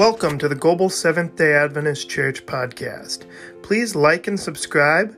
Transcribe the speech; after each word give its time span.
Welcome 0.00 0.38
to 0.38 0.48
the 0.48 0.54
Global 0.54 0.88
Seventh 0.88 1.36
day 1.36 1.52
Adventist 1.52 2.08
Church 2.08 2.46
podcast. 2.46 3.26
Please 3.62 3.94
like 3.94 4.28
and 4.28 4.40
subscribe. 4.40 5.14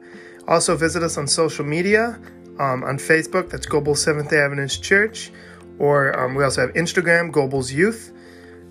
Also, 0.49 0.77
visit 0.77 1.05
us 1.05 1.17
on 1.17 1.29
social 1.29 1.65
media 1.65 2.19
um, 2.59 2.83
on 2.83 2.99
Facebook, 2.99 3.49
that's 3.49 3.65
Global 3.65 3.95
Seventh 3.95 4.31
day 4.31 4.41
Adventist 4.41 4.83
Church, 4.83 5.31
or 5.79 6.19
um, 6.19 6.35
we 6.35 6.43
also 6.43 6.63
have 6.63 6.75
Instagram, 6.75 7.31
Global's 7.31 7.73
Youth. 7.73 8.13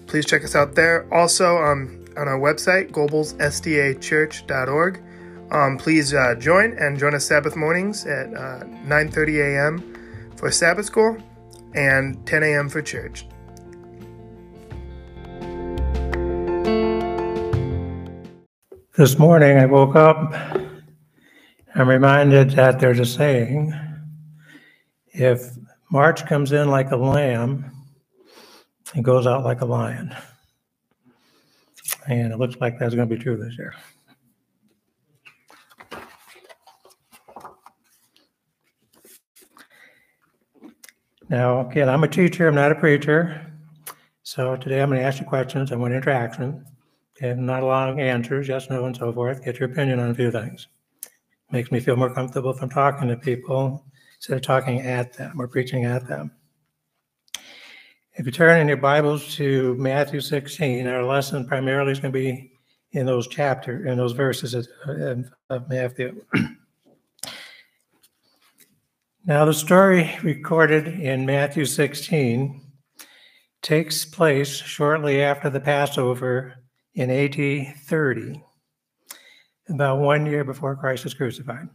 Please 0.05 0.25
check 0.25 0.43
us 0.43 0.53
out 0.53 0.75
there. 0.75 1.07
Also, 1.13 1.55
um, 1.55 2.03
on 2.17 2.27
our 2.27 2.37
website, 2.37 2.91
globalsdachurch.org. 2.91 5.03
Um, 5.49 5.77
please 5.77 6.13
uh, 6.13 6.35
join 6.35 6.77
and 6.77 6.99
join 6.99 7.15
us 7.15 7.25
Sabbath 7.25 7.55
mornings 7.55 8.05
at 8.05 8.33
uh, 8.33 8.65
9:30 8.85 9.55
a.m. 9.55 9.81
for 10.35 10.51
Sabbath 10.51 10.87
school 10.87 11.17
and 11.73 12.27
10 12.27 12.43
a.m. 12.43 12.67
for 12.67 12.81
church. 12.81 13.25
This 18.97 19.17
morning 19.17 19.57
I 19.57 19.67
woke 19.67 19.95
up. 19.95 20.33
I'm 21.75 21.87
reminded 21.87 22.49
that 22.51 22.81
there's 22.81 22.99
a 22.99 23.05
saying 23.05 23.73
if 25.13 25.51
March 25.89 26.25
comes 26.25 26.51
in 26.51 26.69
like 26.69 26.91
a 26.91 26.97
lamb, 26.97 27.71
it 28.93 29.03
goes 29.03 29.25
out 29.25 29.45
like 29.45 29.61
a 29.61 29.65
lion. 29.65 30.13
And 32.09 32.33
it 32.33 32.37
looks 32.37 32.57
like 32.59 32.79
that's 32.79 32.93
going 32.93 33.07
to 33.07 33.15
be 33.15 33.21
true 33.21 33.37
this 33.37 33.57
year. 33.57 33.73
Now, 41.29 41.69
again, 41.69 41.87
I'm 41.87 42.03
a 42.03 42.09
teacher, 42.09 42.49
I'm 42.49 42.55
not 42.55 42.73
a 42.73 42.75
preacher. 42.75 43.53
So 44.23 44.57
today 44.57 44.81
I'm 44.81 44.89
going 44.89 44.99
to 44.99 45.07
ask 45.07 45.21
you 45.21 45.25
questions. 45.25 45.71
I 45.71 45.77
want 45.77 45.93
interaction 45.93 46.65
and 47.21 47.45
not 47.45 47.63
long 47.63 47.99
answers, 47.99 48.47
yes, 48.47 48.69
no, 48.69 48.85
and 48.85 48.95
so 48.95 49.13
forth. 49.13 49.43
Get 49.45 49.59
your 49.59 49.69
opinion 49.69 49.99
on 49.99 50.09
a 50.09 50.15
few 50.15 50.31
things. 50.31 50.67
Makes 51.51 51.71
me 51.71 51.79
feel 51.79 51.95
more 51.95 52.13
comfortable 52.13 52.53
from 52.53 52.69
talking 52.69 53.07
to 53.09 53.15
people 53.15 53.85
instead 54.15 54.37
of 54.37 54.41
talking 54.41 54.81
at 54.81 55.13
them 55.13 55.39
or 55.39 55.47
preaching 55.47 55.85
at 55.85 56.07
them. 56.07 56.31
If 58.15 58.25
you 58.25 58.31
turn 58.31 58.59
in 58.59 58.67
your 58.67 58.77
Bibles 58.77 59.35
to 59.35 59.75
Matthew 59.75 60.19
16, 60.19 60.87
our 60.87 61.03
lesson 61.03 61.47
primarily 61.47 61.91
is 61.91 61.99
going 61.99 62.11
to 62.11 62.19
be 62.19 62.51
in 62.91 63.05
those 63.05 63.27
chapters, 63.27 63.87
in 63.87 63.97
those 63.97 64.11
verses 64.11 64.53
of, 64.53 64.67
of 65.49 65.69
Matthew. 65.69 66.23
now, 69.25 69.45
the 69.45 69.53
story 69.53 70.17
recorded 70.23 70.87
in 70.87 71.25
Matthew 71.25 71.65
16 71.65 72.61
takes 73.61 74.05
place 74.05 74.49
shortly 74.49 75.21
after 75.21 75.49
the 75.49 75.59
Passover 75.59 76.60
in 76.93 77.09
AD 77.09 77.75
30, 77.77 78.43
about 79.69 79.99
one 79.99 80.25
year 80.25 80.43
before 80.43 80.75
Christ 80.75 81.03
was 81.03 81.13
crucified. 81.13 81.69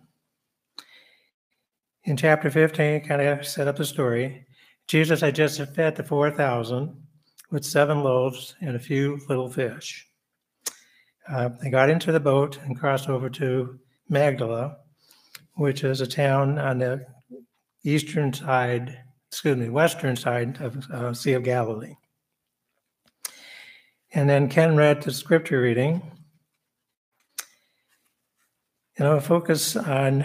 In 2.04 2.16
chapter 2.16 2.50
15, 2.50 3.04
kind 3.04 3.22
of 3.22 3.46
set 3.46 3.66
up 3.66 3.76
the 3.76 3.84
story. 3.84 4.46
Jesus 4.86 5.20
had 5.20 5.34
just 5.34 5.60
fed 5.74 5.96
the 5.96 6.04
4,000 6.04 7.02
with 7.50 7.64
seven 7.64 8.02
loaves 8.02 8.54
and 8.60 8.76
a 8.76 8.80
few 8.80 9.18
little 9.28 9.50
fish. 9.50 10.06
Uh, 11.28 11.50
they 11.60 11.70
got 11.70 11.90
into 11.90 12.12
the 12.12 12.20
boat 12.20 12.58
and 12.62 12.78
crossed 12.78 13.08
over 13.08 13.28
to 13.30 13.78
Magdala, 14.08 14.76
which 15.54 15.82
is 15.82 16.00
a 16.00 16.06
town 16.06 16.58
on 16.58 16.78
the 16.78 17.04
eastern 17.82 18.32
side, 18.32 18.96
excuse 19.28 19.56
me, 19.56 19.68
western 19.68 20.14
side 20.14 20.60
of 20.60 20.88
uh, 20.90 21.12
Sea 21.12 21.32
of 21.32 21.42
Galilee. 21.42 21.94
And 24.16 24.30
then 24.30 24.48
Ken 24.48 24.76
read 24.76 25.02
the 25.02 25.12
scripture 25.12 25.60
reading. 25.60 26.00
And 28.96 29.06
I'll 29.06 29.20
focus 29.20 29.76
on 29.76 30.24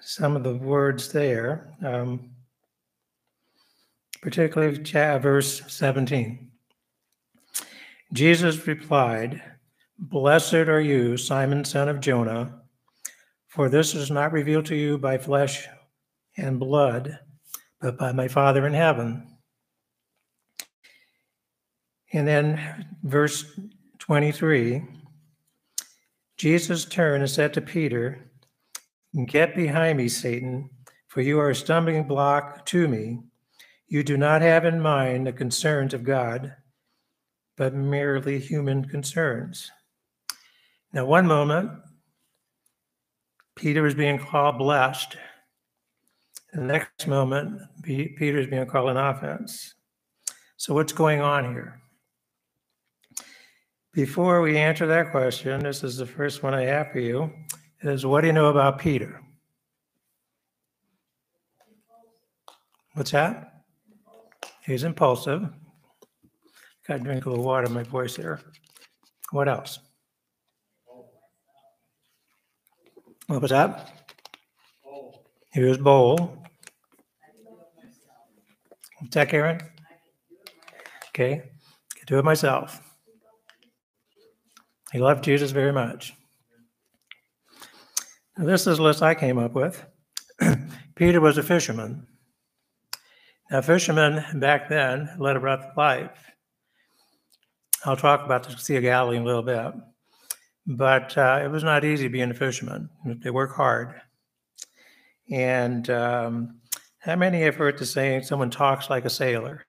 some 0.00 0.36
of 0.36 0.44
the 0.44 0.54
words 0.54 1.10
there, 1.10 1.74
um, 1.84 2.30
particularly 4.22 4.78
verse 4.78 5.60
17. 5.66 6.52
Jesus 8.12 8.64
replied, 8.64 9.42
Blessed 9.98 10.54
are 10.54 10.80
you, 10.80 11.16
Simon, 11.16 11.64
son 11.64 11.88
of 11.88 11.98
Jonah, 11.98 12.60
for 13.48 13.68
this 13.68 13.92
is 13.96 14.08
not 14.08 14.30
revealed 14.30 14.66
to 14.66 14.76
you 14.76 14.98
by 14.98 15.18
flesh 15.18 15.66
and 16.36 16.60
blood, 16.60 17.18
but 17.80 17.98
by 17.98 18.12
my 18.12 18.28
Father 18.28 18.64
in 18.68 18.72
heaven. 18.72 19.35
And 22.16 22.26
then 22.26 22.86
verse 23.02 23.44
23 23.98 24.82
Jesus 26.38 26.86
turned 26.86 27.22
and 27.22 27.30
said 27.30 27.52
to 27.52 27.60
Peter, 27.60 28.30
Get 29.26 29.54
behind 29.54 29.98
me, 29.98 30.08
Satan, 30.08 30.70
for 31.08 31.20
you 31.20 31.38
are 31.38 31.50
a 31.50 31.54
stumbling 31.54 32.04
block 32.04 32.64
to 32.66 32.88
me. 32.88 33.20
You 33.86 34.02
do 34.02 34.16
not 34.16 34.40
have 34.40 34.64
in 34.64 34.80
mind 34.80 35.26
the 35.26 35.32
concerns 35.32 35.92
of 35.92 36.04
God, 36.04 36.56
but 37.54 37.74
merely 37.74 38.38
human 38.38 38.86
concerns. 38.86 39.70
Now, 40.94 41.04
one 41.04 41.26
moment, 41.26 41.70
Peter 43.56 43.86
is 43.86 43.94
being 43.94 44.18
called 44.18 44.56
blessed. 44.56 45.18
The 46.54 46.62
next 46.62 47.06
moment, 47.06 47.60
Peter 47.82 48.38
is 48.38 48.46
being 48.46 48.64
called 48.64 48.88
an 48.88 48.96
offense. 48.96 49.74
So, 50.56 50.72
what's 50.72 50.94
going 50.94 51.20
on 51.20 51.52
here? 51.52 51.82
Before 53.96 54.42
we 54.42 54.58
answer 54.58 54.86
that 54.88 55.10
question, 55.10 55.62
this 55.62 55.82
is 55.82 55.96
the 55.96 56.04
first 56.04 56.42
one 56.42 56.52
I 56.52 56.64
have 56.64 56.92
for 56.92 56.98
you, 56.98 57.32
is 57.80 58.04
what 58.04 58.20
do 58.20 58.26
you 58.26 58.34
know 58.34 58.50
about 58.50 58.78
Peter? 58.78 59.22
What's 62.92 63.12
that? 63.12 63.62
He's 64.66 64.84
impulsive. 64.84 65.48
Got 66.86 66.98
to 66.98 67.04
drink 67.04 67.24
a 67.24 67.30
little 67.30 67.42
water, 67.42 67.70
my 67.70 67.84
voice 67.84 68.14
here. 68.16 68.38
What 69.30 69.48
else? 69.48 69.78
What 73.28 73.40
was 73.40 73.50
that? 73.50 74.10
He 75.54 75.62
was 75.62 75.78
bold. 75.78 76.36
What's 78.98 79.14
that, 79.14 79.30
Karen? 79.30 79.62
Okay, 81.08 81.44
can 81.94 82.06
do 82.06 82.18
it 82.18 82.24
myself. 82.26 82.85
He 84.92 84.98
loved 84.98 85.24
Jesus 85.24 85.50
very 85.50 85.72
much. 85.72 86.14
Now, 88.38 88.44
this 88.44 88.66
is 88.66 88.78
a 88.78 88.82
list 88.82 89.02
I 89.02 89.14
came 89.14 89.38
up 89.38 89.54
with. 89.54 89.84
Peter 90.94 91.20
was 91.20 91.38
a 91.38 91.42
fisherman. 91.42 92.06
Now, 93.50 93.62
fishermen 93.62 94.24
back 94.40 94.68
then 94.68 95.10
led 95.18 95.36
a 95.36 95.40
rough 95.40 95.76
life. 95.76 96.30
I'll 97.84 97.96
talk 97.96 98.24
about 98.24 98.42
the 98.42 98.56
Sea 98.56 98.76
of 98.76 98.82
Galilee 98.82 99.16
in 99.16 99.22
a 99.22 99.26
little 99.26 99.42
bit. 99.42 99.72
But 100.66 101.16
uh, 101.16 101.40
it 101.44 101.48
was 101.48 101.62
not 101.62 101.84
easy 101.84 102.08
being 102.08 102.30
a 102.30 102.34
fisherman. 102.34 102.90
They 103.04 103.30
work 103.30 103.54
hard. 103.54 104.00
And 105.30 105.88
um, 105.90 106.60
how 106.98 107.16
many 107.16 107.42
have 107.42 107.54
heard 107.54 107.78
the 107.78 107.86
saying, 107.86 108.24
someone 108.24 108.50
talks 108.50 108.90
like 108.90 109.04
a 109.04 109.10
sailor? 109.10 109.64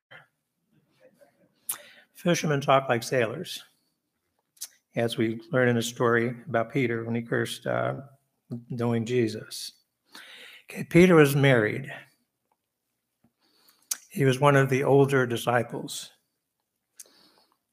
Fishermen 2.16 2.61
talk 2.61 2.89
like 2.89 3.03
sailors 3.03 3.63
as 4.97 5.16
we 5.16 5.40
learn 5.52 5.69
in 5.69 5.75
the 5.75 5.81
story 5.81 6.35
about 6.50 6.74
Peter 6.74 7.06
when 7.06 7.13
he 7.13 7.22
cursed 7.22 7.68
uh, 7.68 7.94
knowing 8.69 9.06
Jesus. 9.06 9.72
Okay, 10.69 10.84
Peter 10.84 11.16
was 11.16 11.35
married. 11.35 11.90
He 14.09 14.25
was 14.25 14.40
one 14.40 14.55
of 14.55 14.70
the 14.70 14.84
older 14.84 15.28
disciples. 15.28 16.09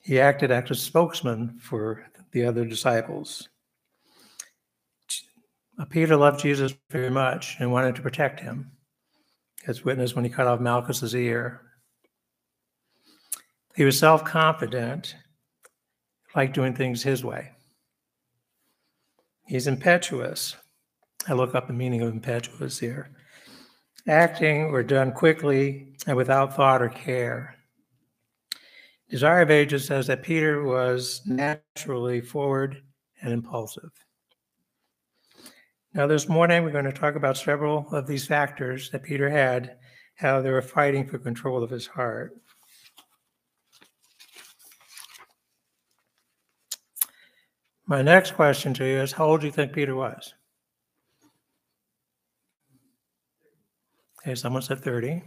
He 0.01 0.21
acted 0.21 0.51
as 0.51 0.71
a 0.71 0.75
spokesman 0.75 1.59
for 1.61 2.07
the 2.33 2.45
other 2.45 2.67
disciples. 2.67 3.49
Peter 5.89 6.17
loved 6.17 6.41
Jesus 6.41 6.75
very 6.91 7.11
much 7.11 7.57
and 7.59 7.73
wanted 7.73 7.97
to 7.97 8.03
protect 8.03 8.41
him, 8.41 8.73
as 9.67 9.85
witnessed 9.85 10.15
when 10.15 10.25
he 10.25 10.31
cut 10.31 10.47
off 10.47 10.61
Malchus's 10.61 11.17
ear. 11.17 11.63
He 13.75 13.85
was 13.85 13.99
self 13.99 14.25
confident 14.25 15.17
like 16.35 16.53
doing 16.53 16.75
things 16.75 17.03
his 17.03 17.25
way. 17.25 17.53
He's 19.47 19.67
impetuous. 19.67 20.57
I 21.29 21.35
look 21.35 21.55
up 21.55 21.67
the 21.67 21.73
meaning 21.73 22.03
of 22.03 22.13
impetuous 22.13 22.79
here. 22.79 23.11
Acting 24.07 24.65
or 24.65 24.83
done 24.83 25.13
quickly 25.13 25.95
and 26.07 26.17
without 26.17 26.57
thought 26.57 26.83
or 26.83 26.89
care. 26.89 27.57
Desire 29.09 29.43
of 29.43 29.51
Ages 29.51 29.85
says 29.87 30.07
that 30.07 30.23
Peter 30.23 30.65
was 30.65 31.23
naturally 31.27 32.21
forward 32.21 32.83
and 33.23 33.33
impulsive. 33.33 33.91
Now, 35.93 36.07
this 36.09 36.29
morning, 36.29 36.65
we're 36.65 36.73
going 36.73 36.85
to 36.87 36.93
talk 36.93 37.15
about 37.15 37.37
several 37.37 37.87
of 37.93 38.07
these 38.07 38.27
factors 38.27 38.91
that 38.91 39.05
Peter 39.05 39.31
had, 39.31 39.77
how 40.17 40.43
they 40.43 40.51
were 40.51 40.63
fighting 40.63 41.07
for 41.07 41.19
control 41.19 41.63
of 41.63 41.71
his 41.71 41.87
heart. 41.87 42.33
My 47.87 48.01
next 48.01 48.33
question 48.33 48.73
to 48.75 48.85
you 48.85 49.03
is 49.03 49.13
how 49.13 49.27
old 49.27 49.41
do 49.41 49.47
you 49.47 49.53
think 49.53 49.73
Peter 49.73 49.95
was? 49.95 50.33
Okay, 54.23 54.35
someone 54.35 54.63
said 54.63 54.81
30. 54.81 55.23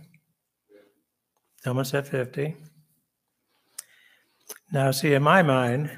Someone 1.63 1.85
said 1.85 2.07
50. 2.07 2.55
Now, 4.71 4.89
see, 4.89 5.13
in 5.13 5.21
my 5.21 5.43
mind, 5.43 5.91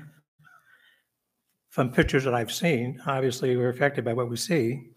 from 1.70 1.92
pictures 1.92 2.26
that 2.26 2.34
I've 2.34 2.52
seen, 2.52 3.00
obviously 3.08 3.56
we're 3.56 3.70
affected 3.70 4.04
by 4.04 4.14
what 4.14 4.30
we 4.30 4.36
see. 4.36 4.90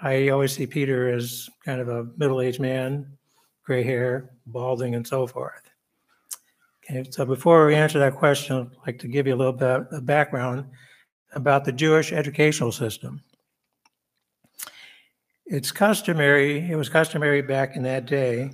I 0.00 0.28
always 0.28 0.54
see 0.54 0.66
Peter 0.66 1.12
as 1.12 1.50
kind 1.64 1.80
of 1.80 1.88
a 1.88 2.06
middle 2.16 2.40
aged 2.40 2.60
man, 2.60 3.18
gray 3.64 3.82
hair, 3.82 4.30
balding, 4.46 4.94
and 4.94 5.04
so 5.06 5.26
forth. 5.26 5.68
Okay, 6.84 7.08
so 7.10 7.26
before 7.26 7.66
we 7.66 7.74
answer 7.74 7.98
that 7.98 8.14
question, 8.14 8.56
I'd 8.56 8.86
like 8.86 8.98
to 9.00 9.08
give 9.08 9.26
you 9.26 9.34
a 9.34 9.36
little 9.36 9.52
bit 9.52 9.86
of 9.90 10.06
background 10.06 10.66
about 11.32 11.64
the 11.64 11.72
Jewish 11.72 12.12
educational 12.12 12.72
system. 12.72 13.22
It's 15.46 15.72
customary, 15.72 16.70
it 16.70 16.76
was 16.76 16.88
customary 16.88 17.42
back 17.42 17.76
in 17.76 17.82
that 17.84 18.06
day 18.06 18.50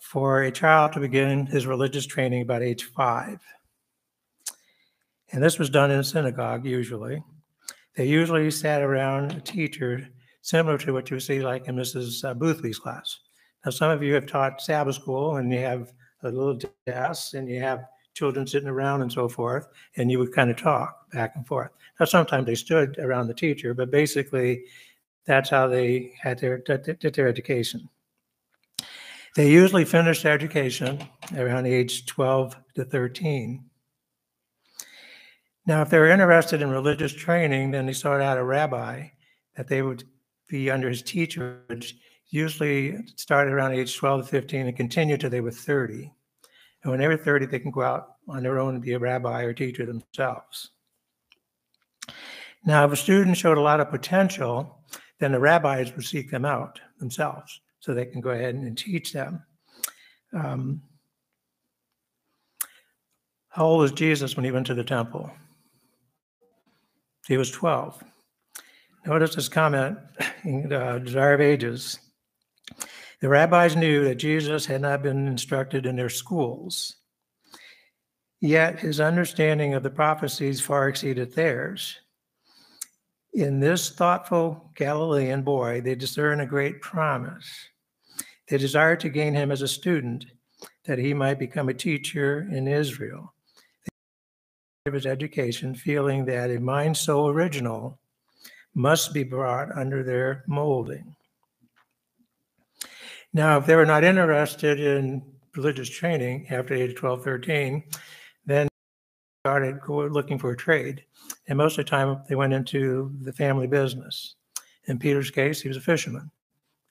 for 0.00 0.42
a 0.42 0.50
child 0.50 0.92
to 0.92 1.00
begin 1.00 1.46
his 1.46 1.66
religious 1.66 2.06
training 2.06 2.42
about 2.42 2.62
age 2.62 2.84
five. 2.84 3.40
And 5.32 5.42
this 5.42 5.58
was 5.58 5.70
done 5.70 5.90
in 5.90 6.00
a 6.00 6.04
synagogue 6.04 6.64
usually. 6.64 7.22
They 7.96 8.06
usually 8.06 8.50
sat 8.50 8.82
around 8.82 9.32
a 9.32 9.40
teacher 9.40 10.08
similar 10.42 10.78
to 10.78 10.92
what 10.92 11.10
you 11.10 11.20
see 11.20 11.40
like 11.40 11.68
in 11.68 11.76
Mrs. 11.76 12.24
Uh, 12.24 12.34
Boothby's 12.34 12.78
class. 12.78 13.20
Now, 13.64 13.70
some 13.70 13.90
of 13.90 14.02
you 14.02 14.14
have 14.14 14.26
taught 14.26 14.62
Sabbath 14.62 14.94
school 14.94 15.36
and 15.36 15.52
you 15.52 15.58
have 15.58 15.92
a 16.22 16.30
little 16.30 16.58
desk 16.86 17.34
and 17.34 17.48
you 17.48 17.60
have 17.60 17.84
children 18.14 18.46
sitting 18.46 18.68
around 18.68 19.02
and 19.02 19.12
so 19.12 19.28
forth, 19.28 19.68
and 19.96 20.10
you 20.10 20.18
would 20.18 20.32
kind 20.32 20.50
of 20.50 20.56
talk 20.56 20.99
back 21.10 21.32
and 21.36 21.46
forth. 21.46 21.70
Now, 21.98 22.06
sometimes 22.06 22.46
they 22.46 22.54
stood 22.54 22.98
around 22.98 23.26
the 23.26 23.34
teacher, 23.34 23.74
but 23.74 23.90
basically, 23.90 24.64
that's 25.26 25.50
how 25.50 25.68
they 25.68 26.12
had 26.20 26.38
their, 26.38 26.58
did 26.58 27.14
their 27.14 27.28
education. 27.28 27.88
They 29.36 29.50
usually 29.50 29.84
finished 29.84 30.22
their 30.22 30.32
education 30.32 30.98
around 31.36 31.66
age 31.66 32.06
12 32.06 32.56
to 32.74 32.84
13. 32.84 33.64
Now, 35.66 35.82
if 35.82 35.90
they 35.90 35.98
were 35.98 36.08
interested 36.08 36.62
in 36.62 36.70
religious 36.70 37.12
training, 37.12 37.70
then 37.70 37.86
they 37.86 37.92
sought 37.92 38.20
out 38.20 38.38
a 38.38 38.44
rabbi 38.44 39.08
that 39.56 39.68
they 39.68 39.82
would 39.82 40.04
be 40.48 40.70
under 40.70 40.88
his 40.88 41.02
teachers, 41.02 41.94
usually 42.30 43.06
started 43.16 43.52
around 43.52 43.72
age 43.72 43.96
12 43.96 44.22
to 44.22 44.28
15 44.28 44.66
and 44.66 44.76
continued 44.76 45.20
till 45.20 45.30
they 45.30 45.40
were 45.40 45.50
30. 45.50 46.12
And 46.82 46.90
when 46.90 46.98
they 46.98 47.06
were 47.06 47.16
30, 47.16 47.46
they 47.46 47.58
can 47.58 47.70
go 47.70 47.82
out 47.82 48.16
on 48.28 48.42
their 48.42 48.58
own 48.58 48.74
and 48.74 48.82
be 48.82 48.94
a 48.94 48.98
rabbi 48.98 49.42
or 49.42 49.52
teacher 49.52 49.86
themselves. 49.86 50.70
Now, 52.64 52.84
if 52.84 52.92
a 52.92 52.96
student 52.96 53.36
showed 53.36 53.58
a 53.58 53.62
lot 53.62 53.80
of 53.80 53.90
potential, 53.90 54.78
then 55.18 55.32
the 55.32 55.40
rabbis 55.40 55.94
would 55.94 56.04
seek 56.04 56.30
them 56.30 56.44
out 56.44 56.80
themselves 56.98 57.60
so 57.80 57.94
they 57.94 58.06
can 58.06 58.20
go 58.20 58.30
ahead 58.30 58.54
and 58.54 58.76
teach 58.76 59.12
them. 59.12 59.42
Um, 60.32 60.82
how 63.48 63.66
old 63.66 63.80
was 63.80 63.92
Jesus 63.92 64.36
when 64.36 64.44
he 64.44 64.50
went 64.52 64.66
to 64.68 64.74
the 64.74 64.84
temple? 64.84 65.30
He 67.26 67.36
was 67.36 67.50
12. 67.50 68.02
Notice 69.06 69.34
this 69.34 69.48
comment 69.48 69.98
in 70.44 70.68
the 70.68 71.00
Desire 71.04 71.34
of 71.34 71.40
Ages. 71.40 71.98
The 73.20 73.28
rabbis 73.28 73.76
knew 73.76 74.04
that 74.04 74.14
Jesus 74.14 74.66
had 74.66 74.80
not 74.80 75.02
been 75.02 75.26
instructed 75.26 75.84
in 75.84 75.96
their 75.96 76.08
schools, 76.08 76.96
yet 78.40 78.80
his 78.80 79.00
understanding 79.00 79.74
of 79.74 79.82
the 79.82 79.90
prophecies 79.90 80.60
far 80.60 80.88
exceeded 80.88 81.34
theirs. 81.34 82.00
In 83.32 83.60
this 83.60 83.90
thoughtful 83.90 84.70
Galilean 84.74 85.42
boy, 85.42 85.80
they 85.80 85.94
discern 85.94 86.40
a 86.40 86.46
great 86.46 86.80
promise. 86.80 87.48
They 88.48 88.58
desire 88.58 88.96
to 88.96 89.08
gain 89.08 89.34
him 89.34 89.52
as 89.52 89.62
a 89.62 89.68
student, 89.68 90.26
that 90.84 90.98
he 90.98 91.14
might 91.14 91.38
become 91.38 91.68
a 91.68 91.74
teacher 91.74 92.48
in 92.50 92.66
Israel. 92.66 93.32
Of 94.86 94.94
his 94.94 95.06
education, 95.06 95.74
feeling 95.74 96.24
that 96.24 96.50
a 96.50 96.58
mind 96.58 96.96
so 96.96 97.28
original 97.28 98.00
must 98.74 99.12
be 99.12 99.22
brought 99.22 99.76
under 99.76 100.02
their 100.02 100.42
molding. 100.46 101.14
Now, 103.32 103.58
if 103.58 103.66
they 103.66 103.76
were 103.76 103.86
not 103.86 104.02
interested 104.02 104.80
in 104.80 105.22
religious 105.54 105.88
training 105.88 106.48
after 106.50 106.74
age 106.74 106.96
12, 106.96 107.22
13, 107.22 107.72
then 107.72 107.84
started 109.40 109.80
looking 109.88 110.38
for 110.38 110.50
a 110.50 110.56
trade. 110.56 111.02
And 111.48 111.56
most 111.56 111.78
of 111.78 111.84
the 111.86 111.90
time, 111.90 112.22
they 112.28 112.34
went 112.34 112.52
into 112.52 113.10
the 113.22 113.32
family 113.32 113.66
business. 113.66 114.34
In 114.84 114.98
Peter's 114.98 115.30
case, 115.30 115.62
he 115.62 115.68
was 115.68 115.78
a 115.78 115.82
fisherman. 115.82 116.30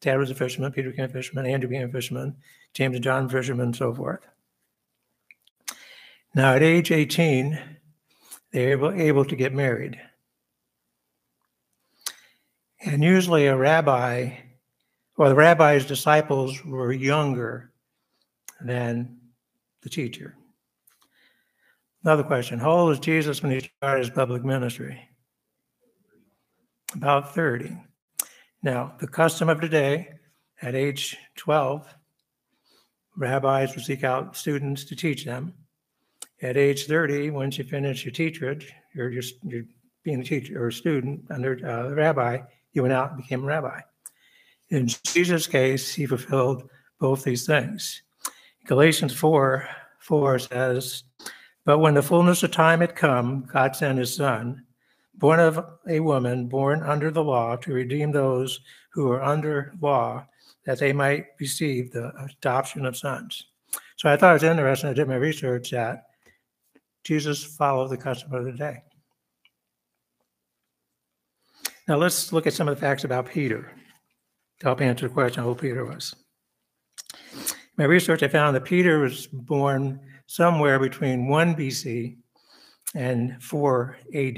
Dad 0.01 0.17
was 0.17 0.31
a 0.31 0.35
fisherman, 0.35 0.71
Peter 0.71 0.89
became 0.89 1.05
a 1.05 1.09
fisherman, 1.09 1.45
Andrew 1.45 1.69
became 1.69 1.89
a 1.89 1.91
fisherman, 1.91 2.37
James 2.73 2.95
and 2.95 3.03
John 3.03 3.29
fishermen, 3.29 3.67
and 3.67 3.75
so 3.75 3.93
forth. 3.93 4.21
Now, 6.33 6.53
at 6.53 6.63
age 6.63 6.91
18, 6.91 7.59
they 8.51 8.75
were 8.75 8.95
able 8.95 9.25
to 9.25 9.35
get 9.35 9.53
married. 9.53 9.99
And 12.83 13.03
usually, 13.03 13.45
a 13.45 13.57
rabbi 13.57 14.37
or 15.17 15.29
the 15.29 15.35
rabbi's 15.35 15.85
disciples 15.85 16.63
were 16.63 16.93
younger 16.93 17.71
than 18.61 19.17
the 19.81 19.89
teacher. 19.89 20.38
Another 22.03 22.23
question 22.23 22.59
How 22.59 22.71
old 22.71 22.89
was 22.89 22.99
Jesus 22.99 23.43
when 23.43 23.51
he 23.51 23.69
started 23.77 24.05
his 24.05 24.09
public 24.09 24.43
ministry? 24.43 24.99
About 26.95 27.35
30. 27.35 27.77
Now, 28.63 28.93
the 28.99 29.07
custom 29.07 29.49
of 29.49 29.61
today, 29.61 30.09
at 30.61 30.75
age 30.75 31.17
12, 31.37 31.87
rabbis 33.15 33.75
would 33.75 33.85
seek 33.85 34.03
out 34.03 34.35
students 34.35 34.85
to 34.85 34.95
teach 34.95 35.23
them. 35.23 35.53
At 36.41 36.57
age 36.57 36.87
30, 36.87 37.31
once 37.31 37.57
you 37.57 37.63
finish 37.63 38.05
your 38.05 38.13
teacherage, 38.13 38.65
you're 38.95 39.11
just 39.11 39.35
you're 39.43 39.65
being 40.03 40.21
a 40.21 40.23
teacher 40.23 40.63
or 40.63 40.67
a 40.67 40.73
student 40.73 41.21
under 41.29 41.59
uh, 41.63 41.89
a 41.89 41.93
rabbi, 41.93 42.39
you 42.71 42.81
went 42.81 42.93
out 42.93 43.11
and 43.11 43.21
became 43.21 43.43
a 43.43 43.47
rabbi. 43.47 43.81
In 44.69 44.87
Jesus' 45.03 45.47
case, 45.47 45.93
he 45.93 46.05
fulfilled 46.05 46.69
both 46.99 47.23
these 47.23 47.45
things. 47.45 48.01
Galatians 48.65 49.13
4 49.13 49.67
4 49.99 50.39
says, 50.39 51.03
But 51.69 51.81
when 51.81 51.93
the 51.93 52.01
fullness 52.01 52.41
of 52.41 52.49
time 52.49 52.81
had 52.81 52.95
come, 52.95 53.41
God 53.41 53.75
sent 53.75 53.99
his 53.99 54.15
son, 54.15 54.65
born 55.13 55.39
of 55.39 55.63
a 55.87 55.99
woman, 55.99 56.47
born 56.47 56.81
under 56.81 57.11
the 57.11 57.23
law, 57.23 57.57
to 57.57 57.73
redeem 57.73 58.11
those 58.11 58.59
who 58.91 59.11
are 59.11 59.21
under 59.21 59.75
law, 59.79 60.25
that 60.65 60.79
they 60.79 60.91
might 60.93 61.27
receive 61.39 61.91
the 61.91 62.11
adoption 62.25 62.87
of 62.87 62.97
sons. 62.97 63.45
So 63.97 64.09
I 64.09 64.17
thought 64.17 64.31
it 64.31 64.41
was 64.41 64.43
interesting. 64.45 64.89
I 64.89 64.93
did 64.93 65.07
my 65.07 65.17
research 65.17 65.69
that 65.69 66.05
Jesus 67.03 67.43
followed 67.43 67.89
the 67.89 67.97
custom 67.97 68.33
of 68.33 68.45
the 68.45 68.51
day. 68.51 68.81
Now 71.87 71.97
let's 71.97 72.33
look 72.33 72.47
at 72.47 72.53
some 72.53 72.67
of 72.67 72.75
the 72.75 72.81
facts 72.81 73.03
about 73.03 73.29
Peter 73.29 73.71
to 74.61 74.65
help 74.65 74.81
answer 74.81 75.07
the 75.07 75.13
question 75.13 75.43
who 75.43 75.53
Peter 75.53 75.85
was. 75.85 76.15
In 77.31 77.53
my 77.77 77.83
research, 77.83 78.23
I 78.23 78.27
found 78.27 78.55
that 78.55 78.65
Peter 78.65 78.97
was 78.97 79.27
born 79.27 79.99
somewhere 80.29 80.77
between 80.77 81.27
1 81.27 81.55
BC 81.55 82.15
and 82.93 83.41
4 83.41 83.97
AD. 84.13 84.37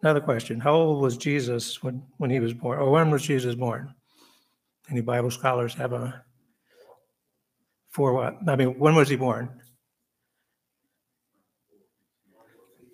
Another 0.00 0.20
question 0.20 0.60
How 0.60 0.74
old 0.74 1.02
was 1.02 1.16
Jesus 1.16 1.82
when, 1.82 2.04
when 2.18 2.30
he 2.30 2.38
was 2.38 2.54
born? 2.54 2.78
Or 2.78 2.92
when 2.92 3.10
was 3.10 3.22
Jesus 3.22 3.56
born? 3.56 3.92
Any 4.88 5.00
Bible 5.00 5.32
scholars 5.32 5.74
have 5.74 5.92
a 5.92 6.22
for 7.90 8.12
what? 8.12 8.36
I 8.46 8.54
mean, 8.54 8.78
when 8.78 8.94
was 8.94 9.08
he 9.08 9.16
born? 9.16 9.60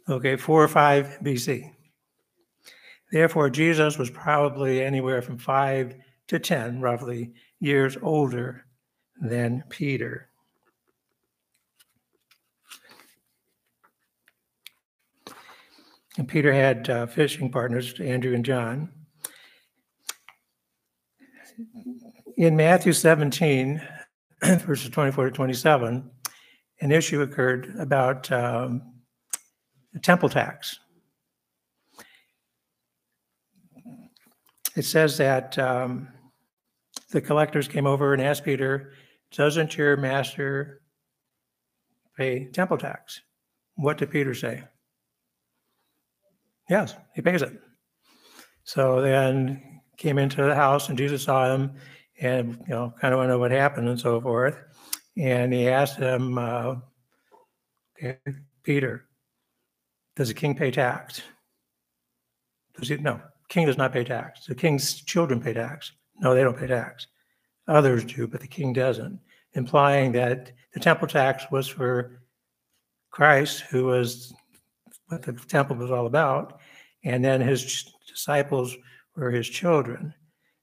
Okay, 0.08 0.36
4 0.36 0.64
or 0.64 0.68
5 0.68 1.18
BC. 1.22 1.70
Therefore, 3.12 3.50
Jesus 3.50 3.98
was 3.98 4.08
probably 4.08 4.82
anywhere 4.82 5.20
from 5.20 5.36
five 5.36 5.94
to 6.28 6.38
10, 6.38 6.80
roughly, 6.80 7.34
years 7.60 7.98
older 8.02 8.64
than 9.20 9.62
Peter. 9.68 10.29
And 16.20 16.28
Peter 16.28 16.52
had 16.52 16.90
uh, 16.90 17.06
fishing 17.06 17.50
partners, 17.50 17.98
Andrew 17.98 18.34
and 18.34 18.44
John. 18.44 18.90
In 22.36 22.54
Matthew 22.54 22.92
17, 22.92 23.80
verses 24.44 24.90
24 24.90 25.24
to 25.24 25.30
27, 25.30 26.10
an 26.82 26.92
issue 26.92 27.22
occurred 27.22 27.74
about 27.78 28.30
um, 28.30 28.82
temple 30.02 30.28
tax. 30.28 30.78
it 34.76 34.84
says 34.84 35.16
that 35.16 35.58
um, 35.58 36.06
the 37.12 37.22
collectors 37.22 37.66
came 37.66 37.86
over 37.86 38.12
and 38.12 38.20
asked 38.20 38.44
Peter, 38.44 38.92
Doesn't 39.32 39.74
your 39.74 39.96
master 39.96 40.82
pay 42.14 42.44
temple 42.44 42.76
tax? 42.76 43.22
What 43.76 43.96
did 43.96 44.10
Peter 44.10 44.34
say? 44.34 44.64
Yes, 46.70 46.94
he 47.14 47.20
pays 47.20 47.42
it. 47.42 47.52
So 48.62 49.02
then 49.02 49.80
came 49.96 50.18
into 50.18 50.42
the 50.42 50.54
house 50.54 50.88
and 50.88 50.96
Jesus 50.96 51.24
saw 51.24 51.52
him 51.52 51.72
and, 52.20 52.62
you 52.66 52.74
know, 52.74 52.94
kind 53.00 53.12
of 53.12 53.26
know 53.26 53.38
what 53.38 53.50
happened 53.50 53.88
and 53.88 53.98
so 53.98 54.20
forth. 54.20 54.56
And 55.18 55.52
he 55.52 55.68
asked 55.68 55.98
him, 55.98 56.38
uh, 56.38 56.76
Peter, 58.62 59.06
does 60.14 60.28
the 60.28 60.34
king 60.34 60.54
pay 60.54 60.70
tax? 60.70 61.22
Does 62.78 62.88
he? 62.88 62.96
No, 62.98 63.20
king 63.48 63.66
does 63.66 63.76
not 63.76 63.92
pay 63.92 64.04
tax. 64.04 64.46
The 64.46 64.54
king's 64.54 65.02
children 65.02 65.40
pay 65.40 65.52
tax. 65.52 65.92
No, 66.20 66.34
they 66.34 66.42
don't 66.42 66.56
pay 66.56 66.68
tax. 66.68 67.08
Others 67.66 68.04
do, 68.04 68.28
but 68.28 68.40
the 68.40 68.46
king 68.46 68.72
doesn't, 68.72 69.18
implying 69.54 70.12
that 70.12 70.52
the 70.72 70.80
temple 70.80 71.08
tax 71.08 71.44
was 71.50 71.66
for 71.66 72.22
Christ, 73.10 73.62
who 73.70 73.86
was 73.86 74.32
what 75.08 75.22
the 75.22 75.32
temple 75.32 75.76
was 75.76 75.90
all 75.90 76.06
about, 76.06 76.59
and 77.04 77.24
then 77.24 77.40
his 77.40 77.92
disciples 78.08 78.76
were 79.16 79.30
his 79.30 79.48
children. 79.48 80.14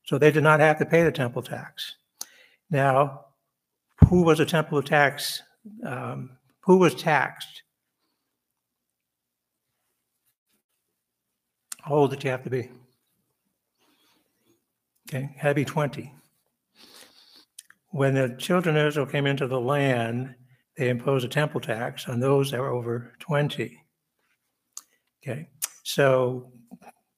So 0.03 0.17
they 0.17 0.31
did 0.31 0.43
not 0.43 0.59
have 0.59 0.79
to 0.79 0.85
pay 0.85 1.03
the 1.03 1.11
temple 1.11 1.41
tax. 1.41 1.95
Now, 2.69 3.25
who 4.07 4.23
was 4.23 4.39
a 4.39 4.45
temple 4.45 4.81
tax? 4.81 5.41
Um, 5.85 6.31
who 6.61 6.77
was 6.77 6.95
taxed? 6.95 7.63
How 11.81 11.95
old 11.95 12.11
did 12.11 12.23
you 12.23 12.29
have 12.29 12.43
to 12.43 12.49
be? 12.49 12.69
Okay, 15.09 15.33
had 15.37 15.49
to 15.49 15.55
be 15.55 15.65
20. 15.65 16.13
When 17.91 18.13
the 18.13 18.35
children 18.37 18.75
of 18.75 18.87
Israel 18.87 19.05
came 19.05 19.25
into 19.25 19.47
the 19.47 19.59
land, 19.59 20.35
they 20.75 20.89
imposed 20.89 21.25
a 21.25 21.29
temple 21.29 21.61
tax 21.61 22.07
on 22.09 22.19
those 22.19 22.51
that 22.51 22.59
were 22.59 22.69
over 22.69 23.13
20. 23.19 23.81
Okay, 25.23 25.49
so 25.87 26.51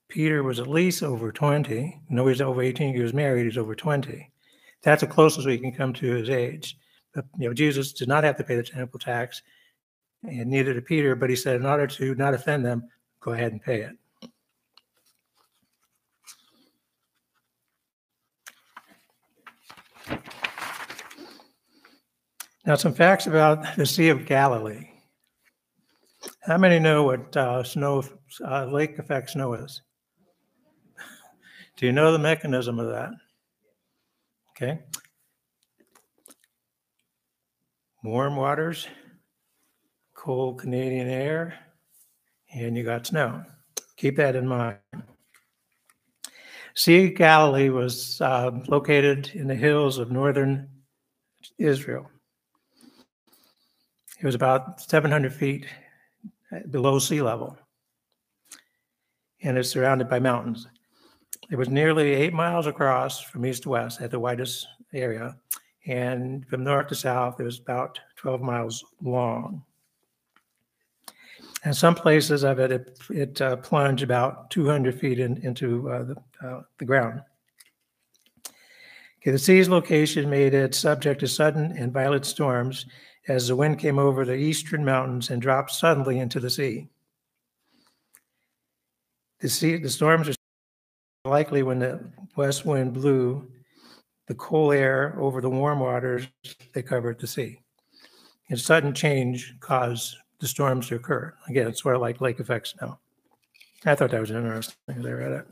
Peter 0.08 0.44
was 0.44 0.60
at 0.60 0.68
least 0.68 1.02
over 1.02 1.32
20. 1.32 2.02
No, 2.08 2.28
he's 2.28 2.40
over 2.40 2.62
18. 2.62 2.94
He 2.94 3.02
was 3.02 3.12
married. 3.12 3.46
He's 3.46 3.58
over 3.58 3.74
20. 3.74 4.30
That's 4.84 5.00
the 5.00 5.08
closest 5.08 5.44
we 5.44 5.58
can 5.58 5.72
come 5.72 5.92
to 5.94 6.14
his 6.14 6.30
age. 6.30 6.78
But, 7.12 7.24
you 7.36 7.48
know, 7.48 7.52
Jesus 7.52 7.92
did 7.92 8.06
not 8.06 8.22
have 8.22 8.36
to 8.36 8.44
pay 8.44 8.54
the 8.54 8.62
temple 8.62 9.00
tax, 9.00 9.42
and 10.22 10.48
neither 10.48 10.72
did 10.72 10.86
Peter. 10.86 11.16
But 11.16 11.30
he 11.30 11.36
said, 11.36 11.56
in 11.56 11.66
order 11.66 11.88
to 11.88 12.14
not 12.14 12.32
offend 12.32 12.64
them, 12.64 12.88
go 13.18 13.32
ahead 13.32 13.50
and 13.50 13.60
pay 13.60 13.80
it. 13.80 13.96
Now, 22.64 22.76
some 22.76 22.94
facts 22.94 23.26
about 23.26 23.74
the 23.74 23.84
Sea 23.84 24.10
of 24.10 24.26
Galilee. 24.26 24.90
How 26.42 26.56
many 26.56 26.78
know 26.78 27.02
what 27.02 27.36
uh, 27.36 27.64
snow 27.64 28.04
uh, 28.44 28.66
lake 28.66 28.98
effect 28.98 29.30
snow 29.30 29.54
is? 29.54 29.82
Do 31.76 31.86
you 31.86 31.92
know 31.92 32.12
the 32.12 32.18
mechanism 32.18 32.78
of 32.78 32.88
that? 32.88 33.10
Okay. 34.50 34.80
Warm 38.04 38.36
waters, 38.36 38.86
cold 40.14 40.60
Canadian 40.60 41.08
air, 41.08 41.54
and 42.54 42.76
you 42.76 42.84
got 42.84 43.06
snow. 43.06 43.42
Keep 43.96 44.16
that 44.16 44.36
in 44.36 44.46
mind. 44.46 44.78
Sea 46.74 47.06
of 47.06 47.14
Galilee 47.14 47.68
was 47.68 48.20
uh, 48.20 48.50
located 48.68 49.30
in 49.34 49.46
the 49.46 49.54
hills 49.54 49.98
of 49.98 50.10
northern 50.10 50.68
Israel. 51.58 52.10
It 54.20 54.26
was 54.26 54.34
about 54.34 54.80
700 54.80 55.32
feet 55.32 55.66
below 56.70 56.98
sea 56.98 57.22
level, 57.22 57.56
and 59.42 59.58
is 59.58 59.70
surrounded 59.70 60.08
by 60.08 60.18
mountains. 60.18 60.66
It 61.50 61.56
was 61.56 61.68
nearly 61.68 62.12
eight 62.12 62.32
miles 62.32 62.66
across 62.66 63.20
from 63.20 63.44
east 63.44 63.64
to 63.64 63.70
west 63.70 64.00
at 64.00 64.10
the 64.10 64.20
widest 64.20 64.66
area, 64.92 65.36
and 65.86 66.46
from 66.46 66.64
north 66.64 66.88
to 66.88 66.94
south, 66.94 67.40
it 67.40 67.44
was 67.44 67.58
about 67.58 67.98
12 68.16 68.40
miles 68.40 68.84
long. 69.02 69.64
And 71.64 71.76
some 71.76 71.94
places 71.94 72.42
of 72.42 72.58
it, 72.58 72.72
it, 72.72 72.98
it 73.10 73.40
uh, 73.40 73.56
plunged 73.56 74.02
about 74.02 74.50
200 74.50 74.98
feet 74.98 75.18
in, 75.18 75.36
into 75.38 75.90
uh, 75.90 76.04
the, 76.04 76.16
uh, 76.46 76.62
the 76.78 76.84
ground. 76.84 77.20
Okay, 79.20 79.32
the 79.32 79.38
sea's 79.38 79.68
location 79.68 80.30
made 80.30 80.54
it 80.54 80.74
subject 80.74 81.20
to 81.20 81.28
sudden 81.28 81.76
and 81.76 81.92
violent 81.92 82.24
storms 82.24 82.86
as 83.28 83.48
the 83.48 83.56
wind 83.56 83.78
came 83.78 83.98
over 83.98 84.24
the 84.24 84.34
eastern 84.34 84.84
mountains 84.84 85.28
and 85.28 85.42
dropped 85.42 85.72
suddenly 85.72 86.18
into 86.18 86.40
the 86.40 86.48
sea. 86.48 86.88
The, 89.40 89.48
sea, 89.48 89.78
the 89.78 89.88
storms 89.88 90.28
are 90.28 90.34
likely 91.24 91.62
when 91.62 91.78
the 91.78 92.00
west 92.36 92.66
wind 92.66 92.92
blew 92.92 93.50
the 94.26 94.34
cool 94.34 94.70
air 94.70 95.16
over 95.18 95.40
the 95.40 95.50
warm 95.50 95.80
waters 95.80 96.28
that 96.74 96.82
covered 96.84 97.18
the 97.18 97.26
sea. 97.26 97.60
And 98.48 98.60
sudden 98.60 98.92
change 98.94 99.54
caused 99.60 100.16
the 100.40 100.48
storms 100.48 100.88
to 100.88 100.96
occur. 100.96 101.34
Again, 101.48 101.68
it's 101.68 101.82
sort 101.82 101.96
of 101.96 102.02
like 102.02 102.20
lake 102.20 102.40
effects 102.40 102.74
snow. 102.78 102.98
I 103.84 103.94
thought 103.94 104.10
that 104.10 104.20
was 104.20 104.30
interesting 104.30 104.74
as 104.88 105.06
I 105.06 105.10
read 105.10 105.32
it. 105.32 105.46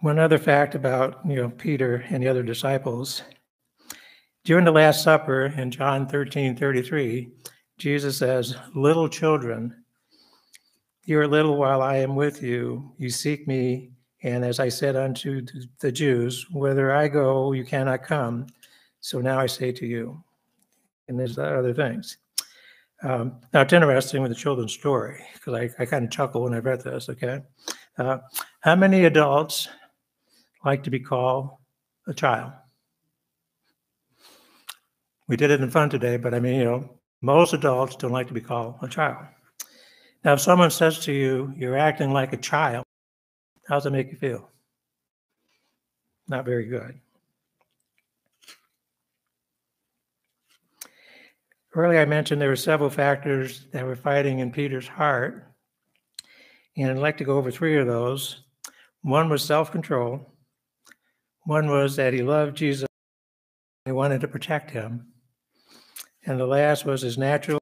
One 0.00 0.18
other 0.18 0.38
fact 0.38 0.74
about 0.74 1.20
you 1.26 1.36
know 1.36 1.50
Peter 1.50 2.04
and 2.10 2.22
the 2.22 2.28
other 2.28 2.42
disciples. 2.42 3.22
During 4.48 4.64
the 4.64 4.72
Last 4.72 5.02
Supper 5.02 5.52
in 5.58 5.70
John 5.70 6.08
13, 6.08 6.56
33, 6.56 7.28
Jesus 7.76 8.16
says, 8.16 8.56
Little 8.74 9.06
children, 9.06 9.84
you 11.04 11.20
are 11.20 11.28
little 11.28 11.58
while 11.58 11.82
I 11.82 11.96
am 11.96 12.16
with 12.16 12.42
you. 12.42 12.90
You 12.96 13.10
seek 13.10 13.46
me, 13.46 13.90
and 14.22 14.46
as 14.46 14.58
I 14.58 14.70
said 14.70 14.96
unto 14.96 15.44
the 15.80 15.92
Jews, 15.92 16.46
whither 16.50 16.94
I 16.94 17.08
go, 17.08 17.52
you 17.52 17.62
cannot 17.62 18.02
come. 18.02 18.46
So 19.00 19.20
now 19.20 19.38
I 19.38 19.44
say 19.44 19.70
to 19.70 19.86
you. 19.86 20.24
And 21.08 21.20
there's 21.20 21.36
other 21.36 21.74
things. 21.74 22.16
Um, 23.02 23.42
now 23.52 23.60
it's 23.60 23.74
interesting 23.74 24.22
with 24.22 24.30
the 24.30 24.34
children's 24.34 24.72
story 24.72 25.26
because 25.34 25.52
I, 25.52 25.82
I 25.82 25.84
kind 25.84 26.06
of 26.06 26.10
chuckle 26.10 26.44
when 26.44 26.54
I 26.54 26.60
read 26.60 26.80
this. 26.80 27.10
Okay, 27.10 27.42
uh, 27.98 28.20
how 28.60 28.76
many 28.76 29.04
adults 29.04 29.68
like 30.64 30.82
to 30.84 30.90
be 30.90 31.00
called 31.00 31.50
a 32.06 32.14
child. 32.14 32.52
We 35.28 35.36
did 35.36 35.50
it 35.50 35.60
in 35.60 35.70
fun 35.70 35.90
today, 35.90 36.16
but 36.16 36.32
I 36.32 36.40
mean, 36.40 36.56
you 36.56 36.64
know, 36.64 36.90
most 37.20 37.52
adults 37.52 37.96
don't 37.96 38.12
like 38.12 38.28
to 38.28 38.34
be 38.34 38.40
called 38.40 38.76
a 38.80 38.88
child. 38.88 39.26
Now, 40.24 40.32
if 40.32 40.40
someone 40.40 40.70
says 40.70 41.00
to 41.00 41.12
you, 41.12 41.52
you're 41.56 41.76
acting 41.76 42.12
like 42.12 42.32
a 42.32 42.38
child, 42.38 42.84
how 43.68 43.76
does 43.76 43.86
it 43.86 43.90
make 43.90 44.10
you 44.10 44.16
feel? 44.16 44.48
Not 46.28 46.46
very 46.46 46.64
good. 46.64 46.98
Earlier, 51.74 52.00
I 52.00 52.06
mentioned 52.06 52.40
there 52.40 52.48
were 52.48 52.56
several 52.56 52.90
factors 52.90 53.66
that 53.72 53.84
were 53.84 53.94
fighting 53.94 54.38
in 54.38 54.50
Peter's 54.50 54.88
heart, 54.88 55.52
and 56.76 56.90
I'd 56.90 56.96
like 56.96 57.18
to 57.18 57.24
go 57.24 57.36
over 57.36 57.50
three 57.50 57.78
of 57.78 57.86
those. 57.86 58.44
One 59.02 59.28
was 59.28 59.44
self 59.44 59.70
control, 59.70 60.32
one 61.44 61.68
was 61.68 61.96
that 61.96 62.14
he 62.14 62.22
loved 62.22 62.56
Jesus, 62.56 62.88
he 63.84 63.92
wanted 63.92 64.22
to 64.22 64.28
protect 64.28 64.70
him. 64.70 65.06
And 66.26 66.38
the 66.38 66.46
last 66.46 66.84
was 66.84 67.02
his 67.02 67.18
natural 67.18 67.60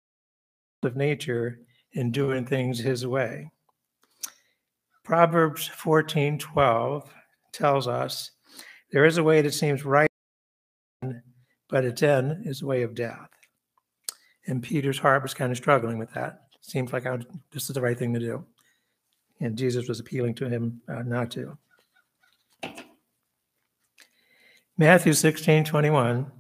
of 0.83 0.97
nature 0.97 1.61
in 1.93 2.11
doing 2.11 2.47
things 2.47 2.79
his 2.79 3.07
way. 3.07 3.51
Proverbs 5.05 5.69
14 5.69 6.39
12 6.39 7.15
tells 7.53 7.87
us 7.87 8.33
there 8.93 9.05
is 9.05 9.19
a 9.19 9.23
way 9.25 9.43
that 9.43 9.55
seems 9.55 9.85
right, 9.85 10.11
but 11.69 11.85
its 11.85 12.03
end 12.03 12.47
is 12.47 12.61
the 12.61 12.67
way 12.67 12.83
of 12.83 12.95
death. 12.95 13.29
And 14.47 14.63
Peter's 14.63 14.99
heart 14.99 15.23
was 15.23 15.35
kind 15.35 15.51
of 15.51 15.59
struggling 15.59 15.99
with 15.99 16.13
that. 16.13 16.43
Seems 16.61 16.93
like 16.93 17.07
I, 17.07 17.19
this 17.53 17.69
is 17.69 17.75
the 17.75 17.81
right 17.81 17.99
thing 17.99 18.15
to 18.15 18.21
do. 18.21 18.45
And 19.41 19.57
Jesus 19.57 19.89
was 19.89 20.01
appealing 20.01 20.35
to 20.37 20.49
him 20.49 20.81
uh, 20.89 21.03
not 21.03 21.31
to. 21.33 21.57
Matthew 24.79 25.13
16 25.15 25.65
21 25.65 26.31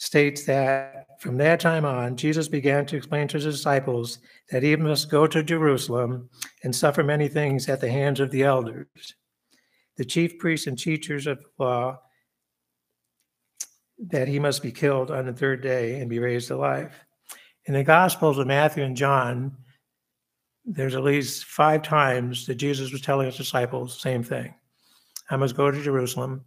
states 0.00 0.44
that 0.44 1.04
from 1.20 1.36
that 1.36 1.60
time 1.60 1.84
on, 1.84 2.16
Jesus 2.16 2.48
began 2.48 2.86
to 2.86 2.96
explain 2.96 3.28
to 3.28 3.36
his 3.36 3.44
disciples 3.44 4.18
that 4.50 4.62
he 4.62 4.74
must 4.74 5.10
go 5.10 5.26
to 5.26 5.42
Jerusalem 5.42 6.30
and 6.64 6.74
suffer 6.74 7.04
many 7.04 7.28
things 7.28 7.68
at 7.68 7.82
the 7.82 7.90
hands 7.90 8.18
of 8.18 8.30
the 8.30 8.42
elders, 8.42 8.86
the 9.98 10.04
chief 10.06 10.38
priests 10.38 10.66
and 10.66 10.78
teachers 10.78 11.26
of 11.26 11.38
the 11.38 11.62
law, 11.62 11.98
that 14.08 14.26
he 14.26 14.38
must 14.38 14.62
be 14.62 14.72
killed 14.72 15.10
on 15.10 15.26
the 15.26 15.34
third 15.34 15.62
day 15.62 16.00
and 16.00 16.08
be 16.08 16.18
raised 16.18 16.50
alive. 16.50 16.94
In 17.66 17.74
the 17.74 17.84
Gospels 17.84 18.38
of 18.38 18.46
Matthew 18.46 18.82
and 18.82 18.96
John, 18.96 19.54
there's 20.64 20.94
at 20.94 21.04
least 21.04 21.44
five 21.44 21.82
times 21.82 22.46
that 22.46 22.54
Jesus 22.54 22.90
was 22.90 23.02
telling 23.02 23.26
his 23.26 23.36
disciples 23.36 23.94
the 23.94 24.00
same 24.00 24.22
thing. 24.22 24.54
I 25.28 25.36
must 25.36 25.56
go 25.56 25.70
to 25.70 25.82
Jerusalem, 25.82 26.46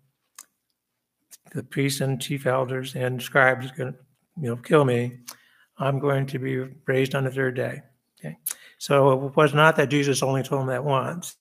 the 1.54 1.64
priests 1.64 2.02
and 2.02 2.22
chief 2.22 2.46
elders 2.46 2.96
and 2.96 3.22
scribes 3.22 3.72
going 3.72 3.94
to 3.94 4.00
you 4.42 4.50
know 4.50 4.56
kill 4.56 4.86
me 4.86 5.20
I'm 5.78 6.00
going 6.00 6.26
to 6.28 6.40
be 6.40 6.58
raised 6.86 7.16
on 7.16 7.24
the 7.24 7.32
third 7.32 7.56
day. 7.56 7.82
Okay. 8.20 8.38
So 8.78 9.26
it 9.28 9.36
was 9.36 9.54
not 9.54 9.76
that 9.78 9.90
Jesus 9.90 10.24
only 10.24 10.44
told 10.44 10.62
him 10.62 10.68
that 10.68 10.84
once. 10.84 11.36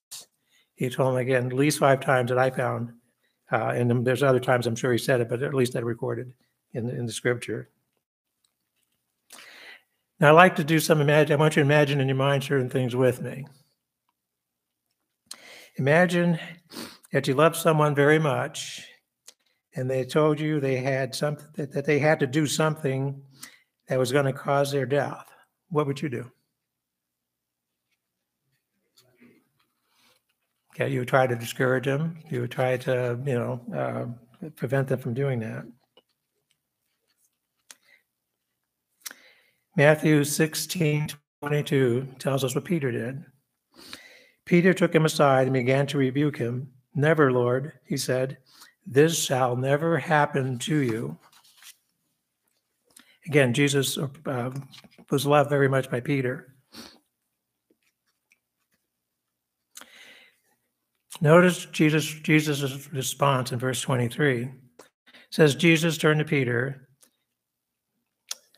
He 0.75 0.89
told 0.89 1.15
him 1.15 1.21
again 1.21 1.47
at 1.47 1.53
least 1.53 1.79
five 1.79 2.01
times 2.01 2.31
that 2.31 2.39
I 2.39 2.51
found. 2.51 2.93
Uh, 3.51 3.73
and 3.75 4.07
there's 4.07 4.23
other 4.23 4.41
times 4.41 4.67
I'm 4.67 4.77
sure 4.77 4.93
he 4.93 4.99
said 4.99 5.21
it, 5.21 5.29
but 5.29 5.43
at 5.43 5.55
least 5.55 5.75
that 5.75 5.85
recorded 5.85 6.33
in, 6.73 6.89
in 6.89 7.07
the 7.07 7.13
scripture. 7.13 7.69
Now, 10.19 10.29
I 10.29 10.31
like 10.31 10.57
to 10.57 10.65
do 10.65 10.81
some 10.81 11.01
imagine. 11.01 11.35
I 11.35 11.41
want 11.41 11.57
you 11.57 11.63
to 11.63 11.67
imagine 11.67 12.01
in 12.01 12.09
your 12.09 12.17
mind 12.17 12.45
certain 12.45 12.71
things 12.71 12.97
with 12.97 13.21
me. 13.21 13.45
Imagine 15.77 16.39
that 17.13 17.27
you 17.27 17.35
love 17.35 17.57
someone 17.57 17.95
very 17.95 18.19
much, 18.19 18.87
and 19.75 19.91
they 19.91 20.05
told 20.05 20.39
you 20.39 20.61
they 20.61 20.77
had 20.77 21.15
something 21.15 21.47
that 21.57 21.73
that 21.73 21.85
they 21.85 21.99
had 21.99 22.21
to 22.21 22.27
do 22.27 22.47
something 22.47 23.23
that 23.89 23.99
was 23.99 24.13
going 24.13 24.27
to 24.27 24.33
cause 24.33 24.73
their 24.73 24.87
death. 24.87 25.27
What 25.69 25.87
would 25.87 26.01
you 26.01 26.09
do? 26.09 26.31
Okay, 30.75 30.91
you 30.91 31.01
would 31.01 31.09
try 31.09 31.27
to 31.27 31.37
discourage 31.37 31.85
them. 31.85 32.19
You 32.31 32.43
would 32.43 32.51
try 32.51 32.79
to, 32.79 33.19
you 33.27 33.35
know, 33.35 33.61
uh, 33.77 34.49
prevent 34.57 34.89
them 34.89 34.99
from 34.99 35.13
doing 35.13 35.41
that. 35.41 35.65
Matthew 39.77 40.25
16, 40.25 41.09
22 41.43 42.09
tells 42.19 42.45
us 42.45 42.55
what 42.55 42.65
Peter 42.65 42.91
did. 42.91 43.25
Peter 44.47 44.73
took 44.73 44.95
him 44.95 45.05
aside 45.05 45.45
and 45.47 45.53
began 45.53 45.87
to 45.89 45.99
rebuke 45.99 46.37
him. 46.37 46.69
Never, 46.95 47.33
Lord, 47.33 47.73
he 47.87 47.97
said, 47.97 48.39
this 48.87 49.23
shall 49.23 49.57
never 49.57 49.99
happen 49.99 50.59
to 50.61 50.79
you. 50.79 51.17
Again, 53.27 53.55
Jesus 53.55 53.99
uh, 53.99 54.51
was 55.11 55.27
loved 55.27 55.51
very 55.51 55.69
much 55.69 55.91
by 55.91 56.01
Peter. 56.01 56.55
Notice 61.21 61.67
Jesus 61.67 62.05
Jesus' 62.05 62.93
response 62.93 63.53
in 63.53 63.59
verse 63.61 63.81
23. 63.81 64.43
It 64.43 64.51
says 65.31 65.55
Jesus 65.55 65.97
turned 65.97 66.19
to 66.19 66.25
Peter 66.25 66.89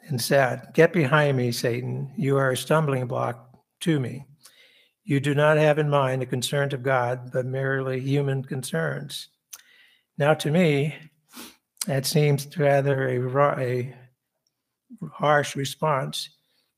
and 0.09 0.21
said, 0.21 0.69
Get 0.73 0.93
behind 0.93 1.37
me, 1.37 1.53
Satan. 1.53 2.13
You 2.17 2.39
are 2.39 2.53
a 2.53 2.57
stumbling 2.57 3.07
block 3.07 3.55
to 3.81 4.01
me. 4.01 4.25
You 5.05 5.21
do 5.21 5.35
not 5.35 5.59
have 5.59 5.79
in 5.79 5.91
mind 5.91 6.23
the 6.23 6.27
concerns 6.27 6.73
of 6.73 6.83
God, 6.83 7.31
but 7.33 7.45
merely 7.45 8.01
human 8.01 8.43
concerns. 8.43 9.29
Now, 10.17 10.35
to 10.35 10.51
me, 10.51 10.95
that 11.87 12.07
seems 12.07 12.57
rather 12.57 13.09
a, 13.09 13.61
a 13.61 13.95
harsh 15.13 15.57
response 15.57 16.31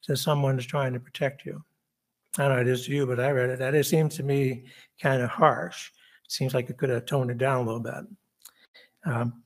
to 0.02 0.16
someone 0.16 0.54
who's 0.54 0.66
trying 0.66 0.92
to 0.94 1.00
protect 1.00 1.44
you. 1.44 1.62
I 2.38 2.48
don't 2.48 2.56
know 2.56 2.60
it 2.60 2.68
is 2.68 2.86
to 2.86 2.92
you, 2.92 3.06
but 3.06 3.20
I 3.20 3.30
read 3.30 3.50
it. 3.50 3.58
That 3.58 3.74
it 3.74 3.86
seems 3.86 4.16
to 4.16 4.22
me 4.22 4.64
kind 5.00 5.22
of 5.22 5.30
harsh. 5.30 5.90
It 6.24 6.32
seems 6.32 6.54
like 6.54 6.70
it 6.70 6.76
could 6.76 6.90
have 6.90 7.06
toned 7.06 7.30
it 7.30 7.38
down 7.38 7.62
a 7.62 7.66
little 7.66 7.80
bit. 7.80 8.04
Um, 9.04 9.42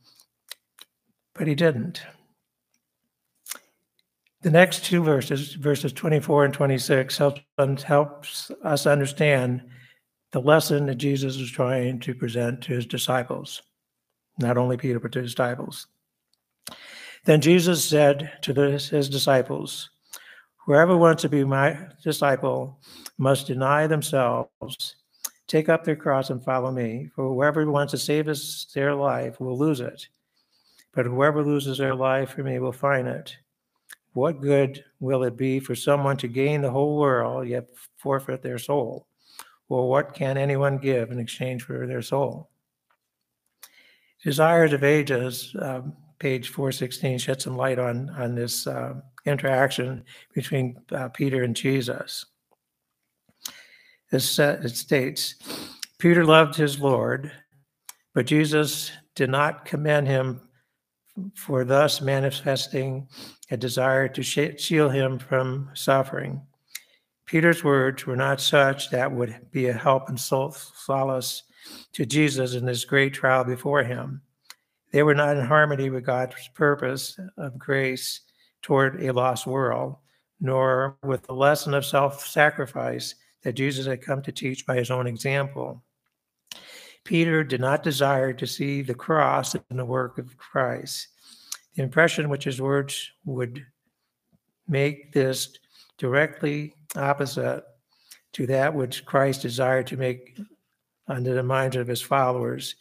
but 1.35 1.47
he 1.47 1.55
didn't. 1.55 2.03
The 4.43 4.51
next 4.51 4.85
two 4.85 5.03
verses, 5.03 5.55
verses 5.55 5.93
24 5.93 6.47
and 6.47 6.55
26, 6.55 7.19
helps, 7.19 7.83
helps 7.83 8.51
us 8.65 8.87
understand 8.87 9.63
the 10.33 10.41
lesson 10.41 10.87
that 10.87 10.95
Jesus 10.95 11.37
is 11.37 11.51
trying 11.51 12.01
to 12.01 12.15
present 12.15 12.63
to 12.63 12.73
his 12.73 12.87
disciples, 12.87 13.61
not 14.41 14.59
only 14.59 14.77
Peter, 14.77 14.99
but 14.99 15.13
to 15.13 15.23
his 15.23 15.35
disciples. 15.35 15.87
Then 17.25 17.41
Jesus 17.41 17.85
said 17.85 18.33
to 18.43 18.55
his 18.55 19.09
disciples, 19.09 19.91
Whoever 20.67 20.97
wants 20.97 21.23
to 21.23 21.29
be 21.29 21.45
my 21.45 21.79
disciple 22.03 22.79
must 23.19 23.47
deny 23.47 23.87
themselves, 23.87 24.97
take 25.47 25.69
up 25.69 25.85
their 25.85 25.97
cross, 25.97 26.31
and 26.31 26.43
follow 26.43 26.71
me. 26.71 27.11
For 27.15 27.29
whoever 27.29 27.71
wants 27.71 27.91
to 27.93 27.99
save 27.99 28.27
his, 28.27 28.67
their 28.75 28.95
life 28.95 29.41
will 29.41 29.59
lose 29.59 29.81
it, 29.81 30.09
but 30.93 31.07
whoever 31.07 31.43
loses 31.43 31.79
their 31.79 31.95
life 31.95 32.31
for 32.31 32.43
me 32.43 32.59
will 32.59 32.73
find 32.73 33.09
it. 33.09 33.37
What 34.13 34.41
good 34.41 34.85
will 34.99 35.23
it 35.25 35.37
be 35.37 35.61
for 35.61 35.75
someone 35.75 36.17
to 36.19 36.29
gain 36.29 36.63
the 36.63 36.71
whole 36.71 36.99
world 36.99 37.47
yet 37.49 37.69
forfeit 37.97 38.43
their 38.43 38.59
soul? 38.59 39.07
Or 39.69 39.89
what 39.89 40.15
can 40.15 40.37
anyone 40.37 40.79
give 40.79 41.11
in 41.11 41.19
exchange 41.19 41.63
for 41.63 41.87
their 41.87 42.03
soul? 42.03 42.51
Desires 44.23 44.73
of 44.73 44.85
Ages, 44.85 45.55
um, 45.61 45.95
page 46.19 46.51
416, 46.51 47.19
shed 47.19 47.41
some 47.41 47.57
light 47.57 47.79
on, 47.79 48.11
on 48.11 48.35
this 48.35 48.67
uh, 48.67 48.95
interaction 49.25 50.05
between 50.35 50.77
uh, 50.93 51.09
Peter 51.09 51.43
and 51.43 51.57
Jesus. 51.57 52.27
This, 54.11 54.39
uh, 54.39 54.61
it 54.63 54.77
states 54.77 55.37
Peter 55.99 56.25
loved 56.25 56.55
his 56.55 56.81
Lord, 56.81 57.33
but 58.15 58.27
Jesus 58.27 58.91
did 59.15 59.31
not 59.31 59.65
commend 59.65 60.09
him 60.09 60.41
for 61.35 61.65
thus 61.65 62.01
manifesting 62.01 63.09
a 63.51 63.57
desire 63.57 64.09
to 64.09 64.23
shield 64.23 64.93
him 64.93 65.19
from 65.19 65.71
suffering. 65.75 66.41
Peter's 67.27 67.63
words 67.63 68.07
were 68.07 68.17
not 68.17 68.41
such 68.41 68.91
that 68.91 69.11
would 69.11 69.47
be 69.51 69.69
a 69.69 69.73
help 69.73 70.09
and 70.09 70.19
solace 70.19 71.43
to 71.93 72.07
Jesus 72.07 72.55
in 72.55 72.65
this 72.65 72.85
great 72.85 73.13
trial 73.13 73.45
before 73.45 73.83
him. 73.83 74.23
They 74.93 75.03
were 75.03 75.15
not 75.15 75.37
in 75.37 75.45
harmony 75.45 75.91
with 75.91 76.05
God's 76.05 76.49
purpose 76.55 77.19
of 77.37 77.59
grace 77.59 78.21
toward 78.63 79.03
a 79.03 79.13
lost 79.13 79.47
world, 79.47 79.97
nor 80.41 80.97
with 81.03 81.23
the 81.23 81.35
lesson 81.35 81.75
of 81.75 81.87
self 81.87 82.27
sacrifice 82.27 83.15
that 83.43 83.55
Jesus 83.55 83.87
had 83.87 84.03
come 84.03 84.23
to 84.23 84.33
teach 84.33 84.67
by 84.67 84.77
his 84.77 84.91
own 84.91 85.07
example. 85.07 85.83
Peter 87.05 87.43
did 87.43 87.61
not 87.61 87.83
desire 87.83 88.33
to 88.33 88.47
see 88.47 88.83
the 88.83 88.95
cross 88.95 89.55
in 89.55 89.77
the 89.77 89.85
work 89.85 90.19
of 90.19 90.37
Christ. 90.37 91.09
The 91.75 91.83
impression 91.83 92.29
which 92.29 92.45
his 92.45 92.61
words 92.61 93.11
would 93.25 93.65
make 94.69 95.13
this 95.13 95.57
directly 95.99 96.75
opposite 96.97 97.65
to 98.33 98.47
that 98.47 98.75
which 98.75 99.05
Christ 99.05 99.43
desired 99.43 99.87
to 99.89 99.97
make 99.97 100.39
under 101.11 101.35
the 101.35 101.43
minds 101.43 101.77
of 101.77 101.87
his 101.87 102.01
followers. 102.01 102.77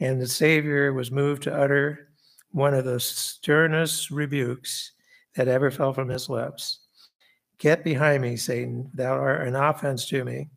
And 0.00 0.20
the 0.20 0.26
Savior 0.26 0.92
was 0.92 1.10
moved 1.10 1.42
to 1.44 1.54
utter 1.54 2.08
one 2.52 2.74
of 2.74 2.84
the 2.84 2.98
sternest 2.98 4.10
rebukes 4.10 4.92
that 5.36 5.48
ever 5.48 5.70
fell 5.70 5.92
from 5.92 6.08
his 6.08 6.28
lips. 6.28 6.80
Get 7.58 7.84
behind 7.84 8.22
me, 8.22 8.36
Satan, 8.36 8.90
thou 8.94 9.12
art 9.12 9.46
an 9.46 9.54
offense 9.54 10.06
to 10.08 10.24
me, 10.24 10.48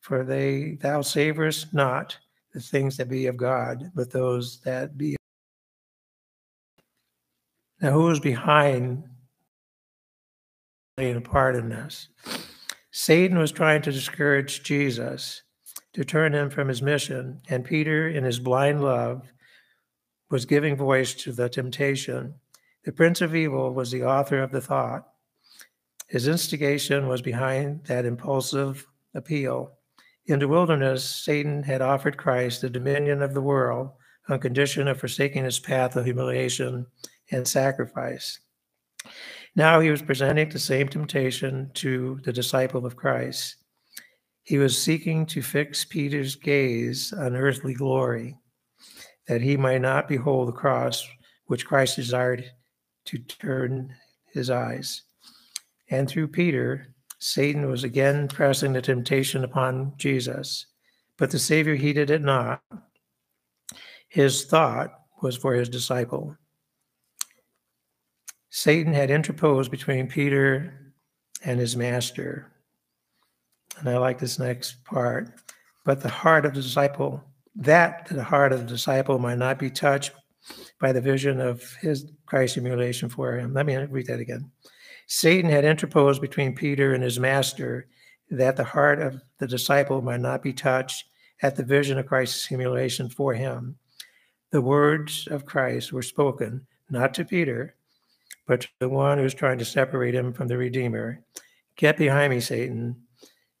for 0.00 0.24
they 0.24 0.78
thou 0.80 1.02
savorest 1.02 1.74
not 1.74 2.16
the 2.52 2.60
things 2.60 2.96
that 2.96 3.08
be 3.08 3.26
of 3.26 3.36
God, 3.36 3.92
but 3.94 4.10
those 4.10 4.60
that 4.60 4.96
be. 4.96 5.16
Now, 7.80 7.92
who 7.92 8.08
is 8.10 8.20
behind 8.20 9.04
playing 10.96 11.16
a 11.16 11.20
part 11.20 11.56
in 11.56 11.68
this? 11.68 12.08
Satan 12.90 13.38
was 13.38 13.52
trying 13.52 13.82
to 13.82 13.92
discourage 13.92 14.62
Jesus, 14.62 15.42
to 15.92 16.04
turn 16.04 16.32
him 16.32 16.50
from 16.50 16.68
his 16.68 16.82
mission, 16.82 17.40
and 17.48 17.64
Peter, 17.64 18.08
in 18.08 18.24
his 18.24 18.38
blind 18.38 18.82
love, 18.82 19.32
was 20.30 20.44
giving 20.44 20.76
voice 20.76 21.14
to 21.14 21.32
the 21.32 21.48
temptation. 21.48 22.34
The 22.84 22.92
prince 22.92 23.20
of 23.20 23.34
evil 23.34 23.74
was 23.74 23.90
the 23.90 24.04
author 24.04 24.42
of 24.42 24.52
the 24.52 24.60
thought. 24.60 25.06
His 26.06 26.28
instigation 26.28 27.08
was 27.08 27.22
behind 27.22 27.84
that 27.84 28.04
impulsive 28.04 28.86
appeal. 29.14 29.72
In 30.26 30.38
the 30.38 30.48
wilderness, 30.48 31.04
Satan 31.04 31.62
had 31.62 31.82
offered 31.82 32.16
Christ 32.16 32.60
the 32.60 32.70
dominion 32.70 33.22
of 33.22 33.34
the 33.34 33.40
world 33.40 33.90
on 34.28 34.38
condition 34.38 34.86
of 34.86 35.00
forsaking 35.00 35.44
his 35.44 35.58
path 35.58 35.96
of 35.96 36.04
humiliation 36.04 36.86
and 37.32 37.46
sacrifice. 37.46 38.38
Now 39.56 39.80
he 39.80 39.90
was 39.90 40.02
presenting 40.02 40.48
the 40.48 40.58
same 40.58 40.88
temptation 40.88 41.70
to 41.74 42.20
the 42.24 42.32
disciple 42.32 42.86
of 42.86 42.96
Christ. 42.96 43.56
He 44.42 44.58
was 44.58 44.80
seeking 44.80 45.26
to 45.26 45.42
fix 45.42 45.84
Peter's 45.84 46.34
gaze 46.34 47.12
on 47.12 47.36
earthly 47.36 47.74
glory, 47.74 48.36
that 49.28 49.42
he 49.42 49.56
might 49.56 49.80
not 49.80 50.08
behold 50.08 50.48
the 50.48 50.52
cross 50.52 51.06
which 51.46 51.66
Christ 51.66 51.96
desired 51.96 52.44
to 53.06 53.18
turn 53.18 53.94
his 54.32 54.50
eyes. 54.50 55.02
And 55.90 56.08
through 56.08 56.28
Peter, 56.28 56.94
Satan 57.18 57.68
was 57.68 57.84
again 57.84 58.28
pressing 58.28 58.72
the 58.72 58.80
temptation 58.80 59.44
upon 59.44 59.92
Jesus, 59.98 60.66
but 61.18 61.30
the 61.30 61.38
Savior 61.38 61.74
heeded 61.74 62.10
it 62.10 62.22
not. 62.22 62.62
His 64.08 64.44
thought 64.44 64.92
was 65.22 65.36
for 65.36 65.54
his 65.54 65.68
disciple. 65.68 66.36
Satan 68.48 68.92
had 68.92 69.10
interposed 69.10 69.70
between 69.70 70.08
Peter 70.08 70.94
and 71.44 71.60
his 71.60 71.76
master. 71.76 72.50
And 73.80 73.88
I 73.88 73.98
like 73.98 74.18
this 74.18 74.38
next 74.38 74.84
part. 74.84 75.32
But 75.84 76.00
the 76.00 76.08
heart 76.08 76.46
of 76.46 76.54
the 76.54 76.62
disciple, 76.62 77.24
that 77.56 78.06
the 78.06 78.22
heart 78.22 78.52
of 78.52 78.60
the 78.60 78.66
disciple 78.66 79.18
might 79.18 79.38
not 79.38 79.58
be 79.58 79.70
touched 79.70 80.12
by 80.78 80.92
the 80.92 81.00
vision 81.00 81.40
of 81.40 81.74
his 81.76 82.10
Christ's 82.26 82.54
humiliation 82.54 83.08
for 83.08 83.36
him. 83.36 83.54
Let 83.54 83.66
me 83.66 83.76
read 83.76 84.06
that 84.06 84.20
again. 84.20 84.50
Satan 85.06 85.50
had 85.50 85.64
interposed 85.64 86.20
between 86.20 86.54
Peter 86.54 86.94
and 86.94 87.02
his 87.02 87.18
master 87.18 87.88
that 88.30 88.56
the 88.56 88.64
heart 88.64 89.00
of 89.00 89.20
the 89.38 89.46
disciple 89.46 90.02
might 90.02 90.20
not 90.20 90.42
be 90.42 90.52
touched 90.52 91.06
at 91.42 91.56
the 91.56 91.64
vision 91.64 91.98
of 91.98 92.06
Christ's 92.06 92.46
humiliation 92.46 93.08
for 93.08 93.34
him. 93.34 93.76
The 94.50 94.60
words 94.60 95.26
of 95.30 95.46
Christ 95.46 95.92
were 95.92 96.02
spoken 96.02 96.66
not 96.90 97.14
to 97.14 97.24
Peter, 97.24 97.74
but 98.46 98.62
to 98.62 98.68
the 98.78 98.88
one 98.88 99.18
who 99.18 99.24
was 99.24 99.34
trying 99.34 99.58
to 99.58 99.64
separate 99.64 100.14
him 100.14 100.32
from 100.32 100.48
the 100.48 100.58
Redeemer. 100.58 101.22
Get 101.76 101.96
behind 101.96 102.32
me, 102.32 102.40
Satan. 102.40 102.96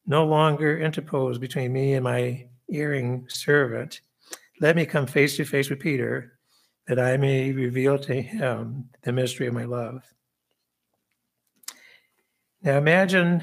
No 0.06 0.24
longer 0.24 0.78
interpose 0.78 1.38
between 1.38 1.72
me 1.72 1.94
and 1.94 2.04
my 2.04 2.48
erring 2.72 3.26
servant. 3.28 4.00
Let 4.60 4.76
me 4.76 4.86
come 4.86 5.06
face 5.06 5.36
to 5.36 5.44
face 5.44 5.70
with 5.70 5.80
Peter, 5.80 6.38
that 6.86 6.98
I 6.98 7.16
may 7.16 7.52
reveal 7.52 7.98
to 8.00 8.20
him 8.20 8.90
the 9.02 9.12
mystery 9.12 9.46
of 9.46 9.54
my 9.54 9.64
love. 9.64 10.02
Now 12.62 12.76
imagine 12.76 13.42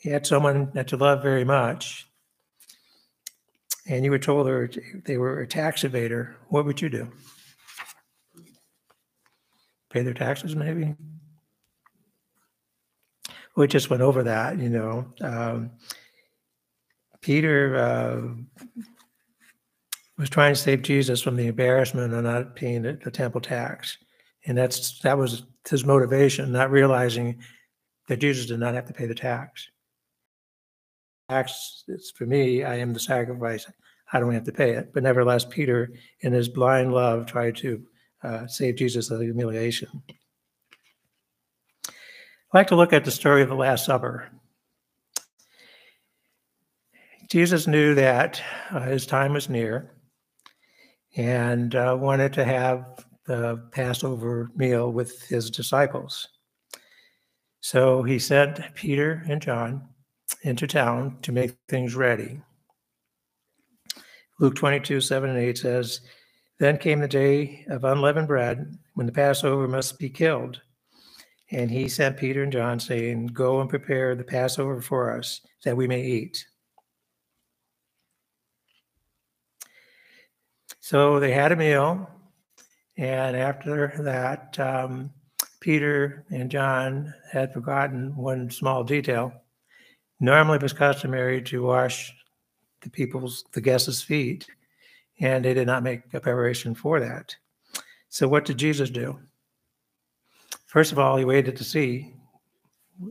you 0.00 0.12
had 0.12 0.26
someone 0.26 0.70
that 0.74 0.92
you 0.92 0.98
love 0.98 1.22
very 1.22 1.44
much, 1.44 2.08
and 3.86 4.04
you 4.04 4.10
were 4.10 4.18
told 4.18 4.46
they 5.04 5.16
were, 5.16 5.40
a 5.40 5.46
tax 5.46 5.82
evader. 5.82 6.34
What 6.48 6.64
would 6.64 6.80
you 6.80 6.88
do? 6.88 7.10
Pay 9.90 10.02
their 10.02 10.14
taxes, 10.14 10.56
maybe? 10.56 10.96
We 13.56 13.66
just 13.66 13.90
went 13.90 14.02
over 14.02 14.22
that, 14.22 14.58
you 14.58 14.70
know. 14.70 15.06
Um, 15.20 15.70
Peter 17.20 17.76
uh, 17.76 18.82
was 20.18 20.30
trying 20.30 20.54
to 20.54 20.60
save 20.60 20.82
Jesus 20.82 21.20
from 21.20 21.36
the 21.36 21.46
embarrassment 21.46 22.12
of 22.12 22.24
not 22.24 22.56
paying 22.56 22.82
the, 22.82 22.98
the 23.04 23.10
temple 23.10 23.40
tax, 23.40 23.98
and 24.46 24.56
that's 24.56 24.98
that 25.00 25.18
was 25.18 25.44
his 25.68 25.84
motivation, 25.84 26.50
not 26.50 26.70
realizing 26.70 27.38
that 28.08 28.20
Jesus 28.20 28.46
did 28.46 28.58
not 28.60 28.74
have 28.74 28.86
to 28.86 28.92
pay 28.92 29.06
the 29.06 29.14
tax. 29.14 29.68
Tax, 31.28 31.84
it's 31.88 32.10
for 32.10 32.26
me, 32.26 32.64
I 32.64 32.76
am 32.76 32.92
the 32.92 33.00
sacrifice. 33.00 33.66
I 34.12 34.20
don't 34.20 34.34
have 34.34 34.44
to 34.44 34.52
pay 34.52 34.72
it. 34.72 34.92
But 34.92 35.04
nevertheless, 35.04 35.44
Peter, 35.44 35.90
in 36.20 36.32
his 36.32 36.48
blind 36.48 36.92
love, 36.92 37.26
tried 37.26 37.56
to 37.56 37.82
uh, 38.22 38.46
save 38.46 38.76
Jesus 38.76 39.10
of 39.10 39.18
the 39.18 39.24
humiliation. 39.24 40.02
I'd 42.52 42.58
like 42.58 42.66
to 42.66 42.76
look 42.76 42.92
at 42.92 43.06
the 43.06 43.10
story 43.10 43.40
of 43.40 43.48
the 43.48 43.54
Last 43.54 43.86
Supper. 43.86 44.28
Jesus 47.30 47.66
knew 47.66 47.94
that 47.94 48.42
uh, 48.70 48.80
his 48.82 49.06
time 49.06 49.32
was 49.32 49.48
near 49.48 49.90
and 51.16 51.74
uh, 51.74 51.96
wanted 51.98 52.34
to 52.34 52.44
have 52.44 53.06
the 53.24 53.56
Passover 53.72 54.50
meal 54.54 54.92
with 54.92 55.22
his 55.28 55.48
disciples. 55.48 56.28
So 57.60 58.02
he 58.02 58.18
sent 58.18 58.60
Peter 58.74 59.22
and 59.30 59.40
John 59.40 59.88
into 60.42 60.66
town 60.66 61.20
to 61.22 61.32
make 61.32 61.54
things 61.70 61.94
ready. 61.94 62.38
Luke 64.40 64.56
22, 64.56 65.00
7 65.00 65.30
and 65.30 65.38
8 65.38 65.56
says, 65.56 66.02
Then 66.58 66.76
came 66.76 67.00
the 67.00 67.08
day 67.08 67.64
of 67.70 67.84
unleavened 67.84 68.28
bread 68.28 68.76
when 68.92 69.06
the 69.06 69.12
Passover 69.12 69.66
must 69.66 69.98
be 69.98 70.10
killed. 70.10 70.60
And 71.52 71.70
he 71.70 71.86
sent 71.86 72.16
Peter 72.16 72.42
and 72.42 72.50
John, 72.50 72.80
saying, 72.80 73.26
Go 73.26 73.60
and 73.60 73.68
prepare 73.68 74.14
the 74.14 74.24
Passover 74.24 74.80
for 74.80 75.16
us, 75.16 75.42
that 75.64 75.76
we 75.76 75.86
may 75.86 76.02
eat. 76.02 76.46
So 80.80 81.20
they 81.20 81.32
had 81.32 81.52
a 81.52 81.56
meal. 81.56 82.08
And 82.96 83.36
after 83.36 83.92
that, 83.98 84.58
um, 84.58 85.10
Peter 85.60 86.24
and 86.30 86.50
John 86.50 87.12
had 87.30 87.52
forgotten 87.52 88.16
one 88.16 88.50
small 88.50 88.82
detail. 88.82 89.32
Normally, 90.20 90.56
it 90.56 90.62
was 90.62 90.72
customary 90.72 91.42
to 91.42 91.62
wash 91.62 92.14
the 92.80 92.90
people's, 92.90 93.44
the 93.52 93.60
guests' 93.60 94.02
feet, 94.02 94.46
and 95.20 95.44
they 95.44 95.52
did 95.52 95.66
not 95.66 95.82
make 95.82 96.02
a 96.14 96.20
preparation 96.20 96.74
for 96.74 96.98
that. 97.00 97.36
So, 98.08 98.26
what 98.26 98.44
did 98.46 98.56
Jesus 98.56 98.88
do? 98.88 99.18
First 100.72 100.92
of 100.92 100.98
all, 100.98 101.18
he 101.18 101.24
waited 101.26 101.54
to 101.56 101.64
see 101.64 102.14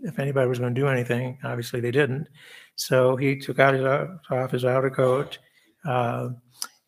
if 0.04 0.17
anybody 0.17 0.50
was 0.50 0.58
going 0.58 0.74
to 0.74 0.82
do 0.82 0.88
anything. 0.88 1.38
Obviously, 1.43 1.80
they 1.80 1.91
didn't. 1.91 2.28
So 2.76 3.15
he 3.15 3.38
took 3.38 3.60
out 3.60 3.76
his 3.76 3.86
off 3.86 4.52
his 4.52 4.65
outer 4.65 4.89
coat, 4.89 5.38
uh, 5.86 6.30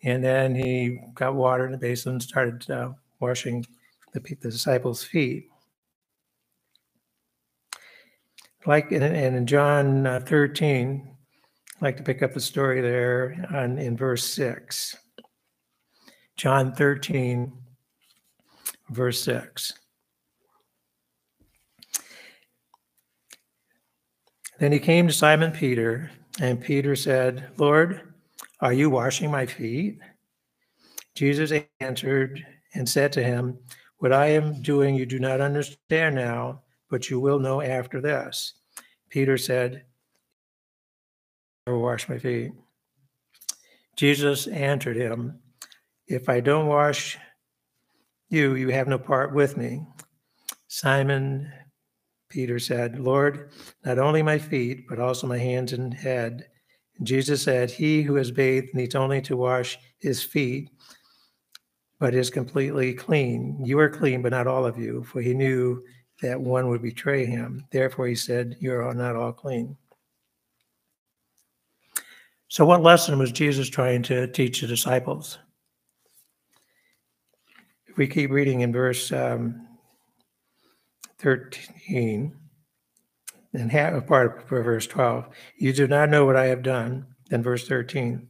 and 0.03 0.23
then 0.23 0.55
he 0.55 0.99
got 1.13 1.35
water 1.35 1.65
in 1.67 1.71
the 1.71 1.77
basin 1.77 2.13
and 2.13 2.23
started 2.23 2.67
uh, 2.71 2.93
washing 3.19 3.65
the, 4.13 4.19
the 4.19 4.49
disciples' 4.49 5.03
feet 5.03 5.45
like 8.65 8.91
in, 8.91 9.03
and 9.03 9.35
in 9.35 9.45
John 9.45 10.07
uh, 10.07 10.21
13, 10.25 11.15
I'd 11.75 11.81
like 11.81 11.97
to 11.97 12.03
pick 12.03 12.23
up 12.23 12.33
the 12.33 12.39
story 12.39 12.81
there 12.81 13.45
on, 13.53 13.77
in 13.77 13.95
verse 13.95 14.23
6. 14.23 14.95
John 16.35 16.73
13, 16.73 17.51
verse 18.89 19.21
6. 19.21 19.73
Then 24.59 24.71
he 24.71 24.79
came 24.79 25.07
to 25.07 25.13
Simon 25.13 25.51
Peter, 25.51 26.11
and 26.39 26.61
Peter 26.61 26.95
said, 26.95 27.49
Lord, 27.57 28.13
are 28.59 28.73
you 28.73 28.89
washing 28.89 29.31
my 29.31 29.45
feet? 29.45 29.99
Jesus 31.15 31.51
answered 31.79 32.45
and 32.73 32.87
said 32.87 33.11
to 33.13 33.23
him, 33.23 33.57
What 33.97 34.13
I 34.13 34.27
am 34.27 34.61
doing 34.61 34.95
you 34.95 35.05
do 35.05 35.19
not 35.19 35.41
understand 35.41 36.15
now 36.15 36.63
but 36.93 37.09
you 37.09 37.19
will 37.19 37.39
know 37.39 37.59
after 37.59 37.99
this. 37.99 38.53
Peter 39.09 39.35
said, 39.35 39.83
I 41.65 41.71
Never 41.71 41.79
wash 41.79 42.07
my 42.07 42.19
feet. 42.19 42.51
Jesus 43.95 44.45
answered 44.45 44.95
him, 44.95 45.39
If 46.05 46.29
I 46.29 46.39
don't 46.39 46.67
wash 46.67 47.17
you, 48.29 48.53
you 48.53 48.69
have 48.69 48.87
no 48.87 48.99
part 48.99 49.33
with 49.33 49.57
me. 49.57 49.87
Simon 50.67 51.51
Peter 52.33 52.57
said, 52.57 52.99
Lord, 52.99 53.51
not 53.85 53.99
only 53.99 54.23
my 54.23 54.39
feet, 54.39 54.87
but 54.89 54.99
also 54.99 55.27
my 55.27 55.37
hands 55.37 55.71
and 55.71 55.93
head. 55.93 56.47
And 56.97 57.05
Jesus 57.05 57.43
said, 57.43 57.69
He 57.69 58.01
who 58.01 58.15
has 58.15 58.31
bathed 58.31 58.73
needs 58.73 58.95
only 58.95 59.21
to 59.21 59.37
wash 59.37 59.77
his 59.99 60.23
feet, 60.23 60.71
but 61.99 62.15
is 62.15 62.31
completely 62.31 62.91
clean. 62.95 63.61
You 63.63 63.77
are 63.77 63.89
clean, 63.89 64.23
but 64.23 64.31
not 64.31 64.47
all 64.47 64.65
of 64.65 64.79
you, 64.79 65.03
for 65.03 65.21
he 65.21 65.35
knew 65.35 65.83
that 66.23 66.41
one 66.41 66.69
would 66.69 66.81
betray 66.81 67.23
him. 67.23 67.67
Therefore, 67.71 68.07
he 68.07 68.15
said, 68.15 68.57
You're 68.59 68.91
not 68.95 69.15
all 69.15 69.31
clean. 69.31 69.77
So, 72.47 72.65
what 72.65 72.81
lesson 72.81 73.19
was 73.19 73.31
Jesus 73.31 73.69
trying 73.69 74.01
to 74.03 74.25
teach 74.25 74.61
the 74.61 74.67
disciples? 74.67 75.37
If 77.85 77.97
we 77.97 78.07
keep 78.07 78.31
reading 78.31 78.61
in 78.61 78.73
verse 78.73 79.11
um, 79.11 79.62
13 81.23 82.35
and 83.53 83.71
half, 83.71 83.93
a 83.93 84.01
part 84.01 84.43
of 84.43 84.49
verse 84.49 84.85
12, 84.85 85.25
you 85.57 85.71
do 85.71 85.87
not 85.87 86.09
know 86.09 86.25
what 86.25 86.35
I 86.35 86.47
have 86.47 86.63
done. 86.63 87.05
Then, 87.29 87.41
verse 87.41 87.65
13, 87.65 88.27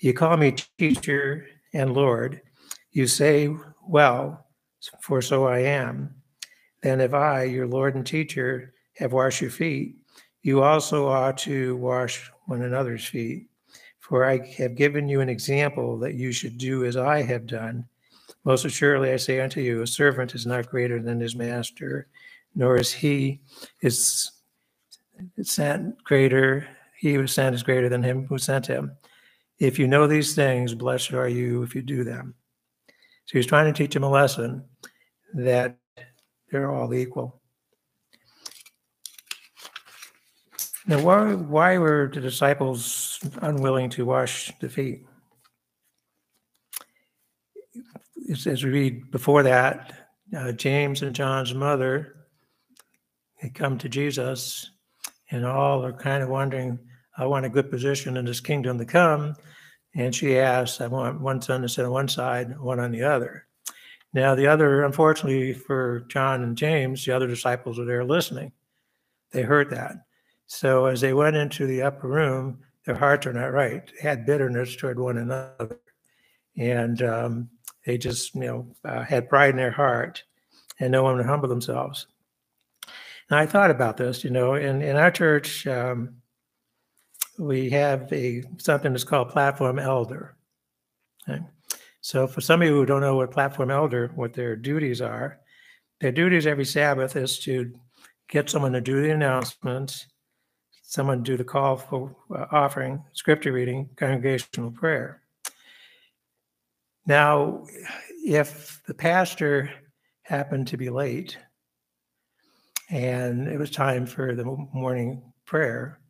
you 0.00 0.12
call 0.12 0.36
me 0.36 0.54
teacher 0.78 1.46
and 1.72 1.94
Lord. 1.94 2.42
You 2.92 3.06
say, 3.06 3.48
Well, 3.88 4.46
for 5.00 5.22
so 5.22 5.46
I 5.46 5.60
am. 5.60 6.14
Then, 6.82 7.00
if 7.00 7.14
I, 7.14 7.44
your 7.44 7.66
Lord 7.66 7.94
and 7.94 8.06
teacher, 8.06 8.74
have 8.98 9.14
washed 9.14 9.40
your 9.40 9.50
feet, 9.50 9.96
you 10.42 10.62
also 10.62 11.08
ought 11.08 11.38
to 11.38 11.76
wash 11.76 12.30
one 12.44 12.62
another's 12.62 13.06
feet. 13.06 13.48
For 14.00 14.24
I 14.24 14.46
have 14.58 14.76
given 14.76 15.08
you 15.08 15.20
an 15.20 15.28
example 15.28 15.98
that 16.00 16.14
you 16.14 16.30
should 16.30 16.58
do 16.58 16.84
as 16.84 16.96
I 16.96 17.22
have 17.22 17.46
done. 17.46 17.88
Most 18.46 18.64
assuredly, 18.64 19.12
I 19.12 19.16
say 19.16 19.40
unto 19.40 19.60
you, 19.60 19.82
a 19.82 19.88
servant 19.88 20.36
is 20.36 20.46
not 20.46 20.70
greater 20.70 21.02
than 21.02 21.18
his 21.18 21.34
master, 21.34 22.06
nor 22.54 22.76
is 22.76 22.92
he 22.92 23.40
is 23.82 24.30
sent 25.42 26.02
greater. 26.04 26.68
He 26.96 27.14
who 27.14 27.26
sent 27.26 27.56
is 27.56 27.64
greater 27.64 27.88
than 27.88 28.04
him 28.04 28.24
who 28.26 28.38
sent 28.38 28.64
him. 28.64 28.92
If 29.58 29.80
you 29.80 29.88
know 29.88 30.06
these 30.06 30.36
things, 30.36 30.74
blessed 30.74 31.12
are 31.12 31.28
you 31.28 31.64
if 31.64 31.74
you 31.74 31.82
do 31.82 32.04
them. 32.04 32.34
So 33.24 33.32
he's 33.32 33.46
trying 33.46 33.72
to 33.72 33.76
teach 33.76 33.96
him 33.96 34.04
a 34.04 34.08
lesson 34.08 34.62
that 35.34 35.76
they're 36.48 36.70
all 36.70 36.94
equal. 36.94 37.40
Now, 40.86 41.02
why, 41.02 41.34
why 41.34 41.78
were 41.78 42.08
the 42.14 42.20
disciples 42.20 43.18
unwilling 43.42 43.90
to 43.90 44.04
wash 44.04 44.52
the 44.60 44.68
feet? 44.68 45.04
As 48.28 48.64
we 48.64 48.70
read 48.70 49.10
before 49.10 49.42
that, 49.44 50.08
uh, 50.36 50.52
James 50.52 51.02
and 51.02 51.14
John's 51.14 51.54
mother 51.54 52.26
had 53.36 53.54
come 53.54 53.78
to 53.78 53.88
Jesus, 53.88 54.70
and 55.30 55.44
all 55.44 55.84
are 55.84 55.92
kind 55.92 56.22
of 56.22 56.28
wondering, 56.28 56.78
I 57.16 57.26
want 57.26 57.46
a 57.46 57.50
good 57.50 57.70
position 57.70 58.16
in 58.16 58.24
this 58.24 58.40
kingdom 58.40 58.78
to 58.78 58.84
come. 58.84 59.36
And 59.94 60.14
she 60.14 60.38
asks, 60.38 60.80
I 60.80 60.88
want 60.88 61.20
one 61.20 61.40
son 61.40 61.62
to 61.62 61.68
sit 61.68 61.84
on 61.84 61.90
one 61.90 62.08
side, 62.08 62.58
one 62.58 62.80
on 62.80 62.90
the 62.90 63.02
other. 63.02 63.46
Now, 64.12 64.34
the 64.34 64.46
other, 64.46 64.84
unfortunately 64.84 65.52
for 65.52 66.00
John 66.08 66.42
and 66.42 66.56
James, 66.56 67.04
the 67.04 67.14
other 67.14 67.26
disciples 67.26 67.78
were 67.78 67.84
there 67.84 68.04
listening. 68.04 68.52
They 69.30 69.42
heard 69.42 69.70
that. 69.70 69.96
So 70.46 70.86
as 70.86 71.00
they 71.00 71.12
went 71.12 71.36
into 71.36 71.66
the 71.66 71.82
upper 71.82 72.08
room, 72.08 72.58
their 72.84 72.94
hearts 72.94 73.26
are 73.26 73.32
not 73.32 73.52
right. 73.52 73.82
They 73.86 74.08
had 74.08 74.26
bitterness 74.26 74.76
toward 74.76 74.98
one 74.98 75.18
another. 75.18 75.80
And 76.56 77.02
um, 77.02 77.50
they 77.86 77.96
just, 77.96 78.34
you 78.34 78.40
know, 78.42 78.66
uh, 78.84 79.04
had 79.04 79.30
pride 79.30 79.50
in 79.50 79.56
their 79.56 79.70
heart 79.70 80.24
and 80.78 80.92
no 80.92 81.04
one 81.04 81.16
to 81.16 81.24
humble 81.24 81.48
themselves. 81.48 82.06
And 83.30 83.38
I 83.38 83.46
thought 83.46 83.70
about 83.70 83.96
this, 83.96 84.24
you 84.24 84.30
know, 84.30 84.54
in, 84.54 84.82
in 84.82 84.96
our 84.96 85.10
church, 85.10 85.66
um, 85.66 86.16
we 87.38 87.70
have 87.70 88.12
a 88.12 88.42
something 88.58 88.92
that's 88.92 89.04
called 89.04 89.30
platform 89.30 89.78
elder. 89.78 90.36
Okay? 91.28 91.42
So 92.00 92.26
for 92.26 92.40
some 92.40 92.60
of 92.60 92.68
you 92.68 92.74
who 92.74 92.86
don't 92.86 93.00
know 93.00 93.16
what 93.16 93.30
platform 93.30 93.70
elder, 93.70 94.10
what 94.14 94.32
their 94.34 94.56
duties 94.56 95.00
are, 95.00 95.38
their 96.00 96.12
duties 96.12 96.46
every 96.46 96.64
Sabbath 96.64 97.16
is 97.16 97.38
to 97.40 97.72
get 98.28 98.50
someone 98.50 98.72
to 98.72 98.80
do 98.80 99.00
the 99.00 99.10
announcements, 99.10 100.06
someone 100.82 101.22
do 101.22 101.36
the 101.36 101.44
call 101.44 101.76
for 101.76 102.14
uh, 102.34 102.46
offering, 102.50 103.02
scripture 103.12 103.52
reading, 103.52 103.90
congregational 103.96 104.70
prayer. 104.70 105.22
Now, 107.06 107.64
if 108.24 108.82
the 108.86 108.94
pastor 108.94 109.70
happened 110.22 110.66
to 110.68 110.76
be 110.76 110.90
late 110.90 111.38
and 112.90 113.46
it 113.46 113.58
was 113.58 113.70
time 113.70 114.06
for 114.06 114.34
the 114.34 114.44
morning 114.44 115.22
prayer, 115.44 116.00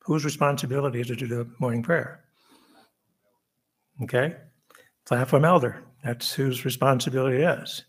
whose 0.00 0.24
responsibility 0.24 1.00
is 1.00 1.08
to 1.08 1.16
do 1.16 1.26
the 1.26 1.50
morning 1.58 1.82
prayer? 1.82 2.24
Okay, 4.02 4.36
platform 5.04 5.44
elder. 5.44 5.84
That's 6.02 6.32
whose 6.32 6.64
responsibility 6.64 7.42
it 7.42 7.60
is. 7.62 7.84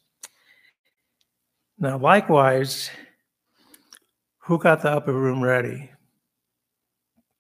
Now, 1.79 1.97
likewise, 1.97 2.89
who 4.39 4.57
got 4.57 4.81
the 4.81 4.91
upper 4.91 5.13
room 5.13 5.43
ready 5.43 5.91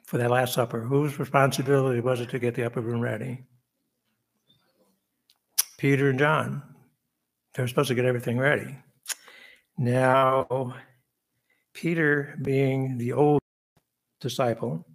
for 0.05 0.17
that 0.17 0.29
Last 0.29 0.53
Supper? 0.53 0.81
Whose 0.81 1.17
responsibility 1.17 2.01
was 2.01 2.21
it 2.21 2.29
to 2.29 2.39
get 2.39 2.53
the 2.53 2.65
upper 2.65 2.81
room 2.81 3.01
ready? 3.01 3.43
Peter 5.77 6.09
and 6.09 6.19
John. 6.19 6.63
They 7.53 7.63
were 7.63 7.67
supposed 7.67 7.89
to 7.89 7.95
get 7.95 8.05
everything 8.05 8.37
ready. 8.37 8.75
Now, 9.77 10.75
Peter, 11.73 12.37
being 12.41 12.97
the 12.97 13.13
old 13.13 13.41
disciple, 14.19 14.85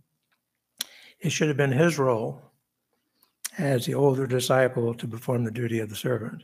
it 1.21 1.31
should 1.31 1.49
have 1.49 1.57
been 1.57 1.73
his 1.73 1.99
role 1.99 2.42
as 3.59 3.87
the 3.87 3.95
older 3.95 4.27
disciple 4.27 4.95
to 4.95 5.07
perform 5.07 5.45
the 5.45 5.51
duty 5.51 5.79
of 5.79 5.88
the 5.88 5.95
servant. 5.95 6.42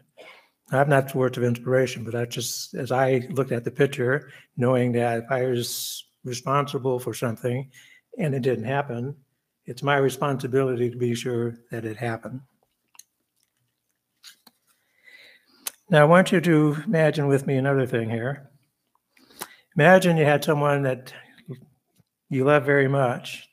I 0.71 0.77
have 0.77 0.89
not 0.89 1.15
words 1.15 1.39
of 1.39 1.45
inspiration, 1.45 2.05
but 2.05 2.13
that's 2.13 2.35
just 2.35 2.75
as 2.75 2.93
I 2.93 3.27
looked 3.31 3.53
at 3.53 3.65
the 3.65 3.71
picture, 3.71 4.31
knowing 4.57 4.93
that 4.93 5.25
if 5.25 5.31
I 5.31 5.47
was 5.47 6.05
responsible 6.25 6.99
for 6.99 7.15
something 7.15 7.71
and 8.19 8.35
it 8.35 8.43
didn't 8.43 8.65
happen, 8.65 9.17
it's 9.65 9.83
my 9.83 9.97
responsibility 9.97 10.91
to 10.91 10.97
be 10.97 11.15
sure 11.15 11.57
that 11.71 11.85
it 11.85 11.97
happened. 11.97 12.41
Now, 15.91 16.03
I 16.03 16.05
want 16.05 16.33
you 16.33 16.41
to 16.43 16.77
imagine 16.85 17.29
with 17.29 17.47
me 17.47 17.57
another 17.57 17.87
thing 17.87 18.11
here. 18.11 18.51
Imagine 19.75 20.19
you 20.19 20.27
had 20.27 20.45
someone 20.45 20.83
that 20.83 21.15
you 22.29 22.45
love 22.45 22.67
very 22.67 22.89
much, 22.89 23.49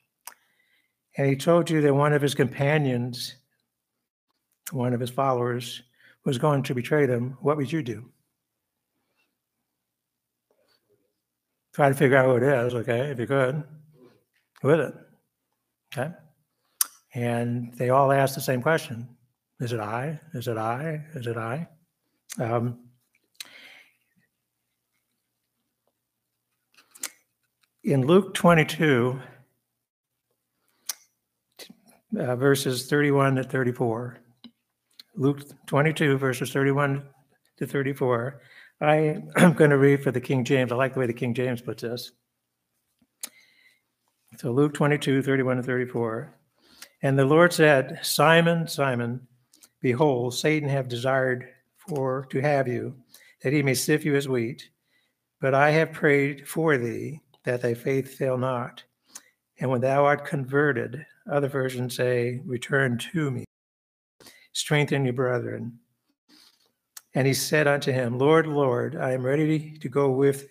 and 1.17 1.29
he 1.29 1.37
told 1.37 1.69
you 1.69 1.79
that 1.79 1.93
one 1.93 2.11
of 2.11 2.21
his 2.21 2.35
companions, 2.35 3.35
one 4.71 4.93
of 4.93 4.99
his 4.99 5.09
followers, 5.09 5.81
was 6.25 6.37
going 6.37 6.63
to 6.63 6.75
betray 6.75 7.05
them. 7.05 7.37
What 7.39 7.55
would 7.55 7.71
you 7.71 7.81
do? 7.81 8.11
Try 11.73 11.87
to 11.87 11.95
figure 11.95 12.17
out 12.17 12.25
who 12.25 12.35
it 12.35 12.43
is, 12.43 12.73
okay, 12.73 13.11
if 13.11 13.19
you 13.19 13.27
could. 13.27 13.63
Who 14.61 14.69
is 14.71 14.89
it? 14.89 14.95
Okay. 15.97 16.13
And 17.13 17.73
they 17.77 17.91
all 17.91 18.11
ask 18.11 18.35
the 18.35 18.41
same 18.41 18.61
question 18.61 19.07
Is 19.61 19.71
it 19.71 19.79
I? 19.79 20.19
Is 20.33 20.49
it 20.49 20.57
I? 20.57 21.05
Is 21.13 21.27
it 21.27 21.37
I? 21.37 21.69
Um, 22.37 22.79
in 27.83 28.05
Luke 28.05 28.33
22, 28.33 29.21
uh, 32.19 32.35
verses 32.35 32.87
31 32.87 33.35
to 33.35 33.43
34, 33.43 34.17
Luke 35.15 35.41
22, 35.65 36.17
verses 36.17 36.51
31 36.51 37.03
to 37.57 37.65
34, 37.65 38.41
I 38.81 38.95
am 39.37 39.53
going 39.53 39.69
to 39.69 39.77
read 39.77 40.03
for 40.03 40.11
the 40.11 40.19
King 40.19 40.43
James. 40.43 40.73
I 40.73 40.75
like 40.75 40.93
the 40.93 40.99
way 40.99 41.07
the 41.07 41.13
King 41.13 41.33
James 41.33 41.61
puts 41.61 41.83
this. 41.83 42.11
So 44.37 44.51
Luke 44.51 44.73
22, 44.73 45.21
31 45.21 45.57
to 45.57 45.63
34. 45.63 46.37
And 47.01 47.17
the 47.17 47.23
Lord 47.23 47.53
said, 47.53 47.99
Simon, 48.01 48.67
Simon, 48.67 49.27
behold, 49.79 50.33
Satan 50.33 50.67
have 50.67 50.89
desired 50.89 51.47
for 51.87 52.25
to 52.29 52.41
have 52.41 52.67
you, 52.67 52.95
that 53.41 53.53
he 53.53 53.63
may 53.63 53.73
sift 53.73 54.05
you 54.05 54.15
as 54.15 54.27
wheat. 54.27 54.69
But 55.41 55.53
I 55.53 55.71
have 55.71 55.91
prayed 55.91 56.47
for 56.47 56.77
thee, 56.77 57.21
that 57.43 57.61
thy 57.61 57.73
faith 57.73 58.15
fail 58.15 58.37
not. 58.37 58.83
And 59.59 59.69
when 59.69 59.81
thou 59.81 60.05
art 60.05 60.25
converted, 60.25 61.05
other 61.29 61.47
versions 61.47 61.95
say, 61.95 62.41
return 62.45 62.97
to 63.13 63.31
me. 63.31 63.45
Strengthen 64.53 65.05
your 65.05 65.13
brethren. 65.13 65.79
And 67.13 67.25
he 67.27 67.33
said 67.33 67.67
unto 67.67 67.91
him, 67.91 68.17
Lord, 68.17 68.47
Lord, 68.47 68.95
I 68.95 69.11
am 69.11 69.25
ready 69.25 69.77
to 69.77 69.89
go 69.89 70.09
with 70.11 70.47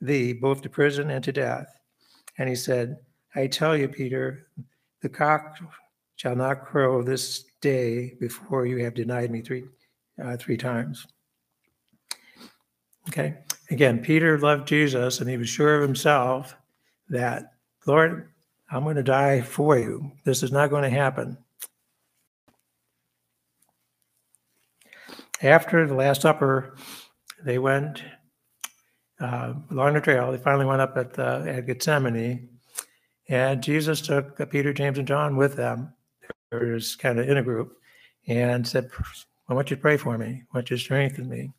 thee 0.00 0.32
both 0.32 0.62
to 0.62 0.68
prison 0.68 1.10
and 1.10 1.22
to 1.24 1.32
death. 1.32 1.68
And 2.38 2.48
he 2.48 2.56
said, 2.56 2.96
I 3.34 3.46
tell 3.46 3.76
you, 3.76 3.88
Peter, 3.88 4.48
the 5.00 5.08
cock 5.08 5.58
shall 6.16 6.36
not 6.36 6.64
crow 6.64 7.02
this 7.02 7.44
day 7.60 8.14
before 8.20 8.66
you 8.66 8.78
have 8.78 8.94
denied 8.94 9.30
me 9.30 9.40
three 9.40 9.64
uh, 10.20 10.36
three 10.36 10.56
times. 10.56 11.06
Okay. 13.08 13.34
Again, 13.70 14.02
Peter 14.02 14.38
loved 14.38 14.68
Jesus 14.68 15.20
and 15.20 15.28
he 15.28 15.36
was 15.36 15.48
sure 15.48 15.76
of 15.76 15.82
himself 15.82 16.54
that, 17.08 17.52
Lord, 17.86 18.30
I'm 18.70 18.84
going 18.84 18.96
to 18.96 19.02
die 19.02 19.40
for 19.40 19.78
you. 19.78 20.12
This 20.24 20.42
is 20.42 20.52
not 20.52 20.70
going 20.70 20.82
to 20.82 20.90
happen. 20.90 21.36
After 25.42 25.86
the 25.86 25.94
Last 25.94 26.22
Supper, 26.22 26.76
they 27.44 27.58
went 27.58 28.02
uh, 29.20 29.54
along 29.70 29.94
the 29.94 30.00
trail. 30.00 30.30
They 30.30 30.38
finally 30.38 30.66
went 30.66 30.80
up 30.80 30.96
at, 30.96 31.14
the, 31.14 31.44
at 31.48 31.66
Gethsemane, 31.66 32.48
and 33.28 33.62
Jesus 33.62 34.00
took 34.00 34.38
Peter, 34.50 34.72
James, 34.72 34.98
and 34.98 35.08
John 35.08 35.36
with 35.36 35.56
them. 35.56 35.92
They 36.50 36.58
were 36.58 36.78
just 36.78 36.98
kind 36.98 37.18
of 37.18 37.28
in 37.28 37.38
a 37.38 37.42
group, 37.42 37.76
and 38.28 38.66
said, 38.66 38.90
I 39.48 39.54
want 39.54 39.70
you 39.70 39.76
to 39.76 39.82
pray 39.82 39.96
for 39.96 40.16
me. 40.16 40.42
I 40.42 40.56
want 40.56 40.70
you 40.70 40.76
to 40.76 40.82
strengthen 40.82 41.28
me. 41.28 41.52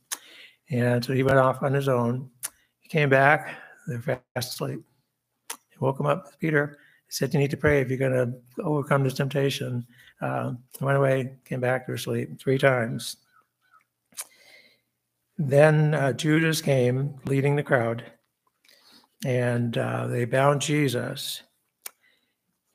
And 0.72 1.04
so 1.04 1.13
he 1.13 1.24
went 1.24 1.38
off 1.39 1.62
on 1.62 1.74
his 1.74 1.88
own. 1.88 2.30
He 2.80 2.89
came 2.89 3.10
back. 3.10 3.56
They're 3.88 4.02
fast 4.36 4.54
asleep. 4.54 4.82
He 5.69 5.78
woke 5.80 6.00
him 6.00 6.06
up. 6.06 6.39
Peter 6.39 6.78
said, 7.10 7.34
You 7.34 7.39
need 7.39 7.52
to 7.52 7.58
pray 7.58 7.82
if 7.82 7.89
you're 7.89 7.98
going 7.98 8.13
to 8.13 8.63
overcome 8.63 9.04
this 9.04 9.13
temptation. 9.13 9.86
Uh, 10.22 10.54
went 10.82 10.98
away, 10.98 11.34
came 11.46 11.60
back 11.60 11.86
to 11.88 11.98
sleep 11.98 12.39
three 12.39 12.58
times. 12.58 13.17
Then 15.38 15.93
uh, 15.93 16.13
Judas 16.13 16.62
came 16.62 17.15
leading 17.26 17.56
the 17.56 17.63
crowd, 17.63 18.04
and 19.26 19.78
uh, 19.78 20.08
they 20.08 20.26
bound 20.26 20.62
Jesus. 20.62 21.41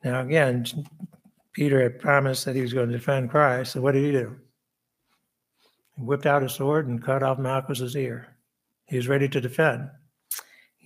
Now, 0.04 0.20
again, 0.20 0.66
Peter 1.52 1.82
had 1.82 2.00
promised 2.00 2.44
that 2.44 2.56
he 2.56 2.62
was 2.62 2.72
going 2.72 2.88
to 2.90 2.96
defend 2.96 3.30
Christ. 3.30 3.72
So, 3.72 3.80
what 3.80 3.92
did 3.92 4.04
he 4.04 4.12
do? 4.12 4.36
Whipped 5.98 6.26
out 6.26 6.42
his 6.42 6.52
sword 6.52 6.86
and 6.86 7.02
cut 7.02 7.22
off 7.22 7.38
Malchus's 7.38 7.96
ear. 7.96 8.36
He 8.86 8.96
was 8.96 9.08
ready 9.08 9.28
to 9.28 9.40
defend. 9.40 9.90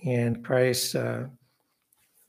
And 0.05 0.43
Christ 0.43 0.95
uh, 0.95 1.25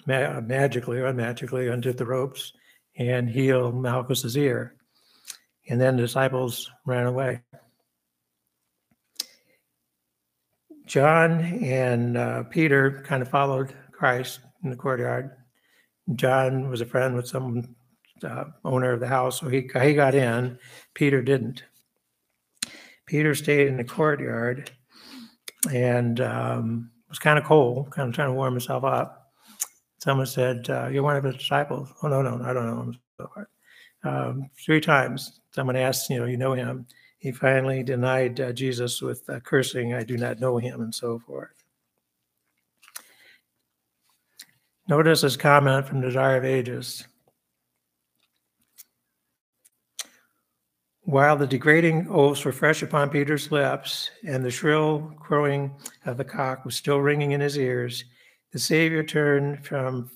ma- 0.07 0.41
magically 0.41 0.99
or 0.99 1.13
unmagically 1.13 1.73
undid 1.73 1.97
the 1.97 2.07
ropes 2.07 2.53
and 2.97 3.29
healed 3.29 3.75
Malchus's 3.75 4.37
ear. 4.37 4.75
And 5.69 5.81
then 5.81 5.97
the 5.97 6.03
disciples 6.03 6.71
ran 6.85 7.07
away. 7.07 7.41
John 10.87 11.41
and 11.41 12.17
uh, 12.17 12.43
Peter 12.45 13.03
kind 13.07 13.23
of 13.23 13.29
followed 13.29 13.75
Christ 13.91 14.41
in 14.63 14.71
the 14.71 14.77
courtyard. 14.77 15.31
John 16.15 16.69
was 16.69 16.83
a 16.83 16.87
friend 16.87 17.17
with 17.17 17.27
some 17.27 17.75
uh, 18.23 18.45
owner 18.65 18.93
of 18.93 19.01
the 19.01 19.09
house, 19.09 19.41
so 19.41 19.49
he, 19.49 19.69
he 19.83 19.95
got 19.95 20.15
in. 20.15 20.59
Peter 20.93 21.23
didn't. 21.23 21.65
Peter 23.07 23.35
stayed 23.35 23.69
in 23.69 23.77
the 23.77 23.85
courtyard 23.85 24.71
and 25.73 26.21
um, 26.21 26.91
it 27.07 27.11
was 27.11 27.19
kind 27.19 27.39
of 27.39 27.45
cold, 27.45 27.91
kind 27.91 28.09
of 28.09 28.15
trying 28.15 28.29
to 28.29 28.35
warm 28.35 28.55
himself 28.55 28.85
up. 28.85 29.33
Someone 29.99 30.27
said, 30.27 30.69
uh, 30.69 30.89
You're 30.89 31.03
one 31.03 31.17
of 31.17 31.25
his 31.25 31.37
disciples. 31.37 31.89
Oh, 32.03 32.09
no, 32.09 32.23
no, 32.23 32.43
I 32.45 32.53
don't 32.53 32.67
know 32.67 32.83
him. 32.83 33.47
Um, 34.05 34.51
three 34.63 34.81
times, 34.81 35.41
someone 35.53 35.77
asked, 35.77 36.11
You 36.11 36.21
know, 36.21 36.27
you 36.27 36.37
know 36.37 36.53
him? 36.53 36.87
he 37.25 37.33
finally 37.33 37.83
denied 37.83 38.39
uh, 38.39 38.53
Jesus 38.53 39.01
with 39.01 39.27
uh, 39.31 39.41
cursing, 39.41 39.95
I 39.95 40.03
do 40.03 40.19
not 40.19 40.41
know 40.41 40.59
him, 40.59 40.83
and 40.83 40.95
so 40.95 41.19
forth. 41.19 41.65
Notice 44.89 45.23
his 45.23 45.35
comment 45.35 45.89
from 45.89 46.03
the 46.03 46.09
Desire 46.09 46.37
of 46.37 46.45
Ages. 46.45 47.09
While 51.07 51.37
the 51.37 51.47
degrading 51.47 52.09
oaths 52.09 52.47
were 52.47 52.53
fresh 52.53 52.83
upon 52.83 53.11
Peter's 53.11 53.53
lips 53.53 54.11
and 54.27 54.43
the 54.43 54.51
shrill 54.51 55.13
crowing 55.21 55.75
of 56.07 56.17
the 56.17 56.25
cock 56.25 56.65
was 56.65 56.77
still 56.77 56.99
ringing 56.99 57.33
in 57.33 57.43
his 57.43 57.59
ears, 57.59 58.05
the 58.53 58.59
Savior 58.59 59.03
turned 59.03 59.67
from 59.67 60.11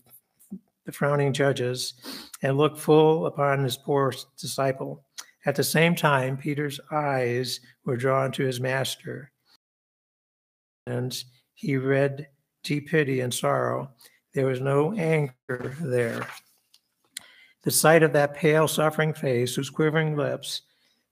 the 0.87 0.93
frowning 0.93 1.35
judges 1.35 1.93
and 2.41 2.57
looked 2.57 2.79
full 2.79 3.27
upon 3.27 3.65
his 3.65 3.77
poor 3.77 4.15
disciple. 4.41 5.05
At 5.45 5.57
the 5.57 5.65
same 5.65 5.95
time, 5.95 6.39
Peter's 6.39 6.81
eyes 6.91 7.61
were 7.85 7.99
drawn 7.99 8.33
to 8.33 8.45
his 8.45 8.59
master, 8.59 9.31
and 10.87 11.15
he 11.53 11.77
read 11.77 12.29
deep 12.65 12.89
pity 12.89 13.21
and 13.21 13.33
sorrow. 13.33 13.91
There 14.33 14.47
was 14.47 14.63
no 14.63 14.95
anger 14.95 15.77
there. 15.83 16.27
The 17.63 17.71
sight 17.71 18.03
of 18.03 18.15
that 18.15 18.35
pale, 18.35 18.67
suffering 18.69 19.13
face, 19.13 19.55
whose 19.55 19.69
quivering 19.69 20.17
lips, 20.17 20.63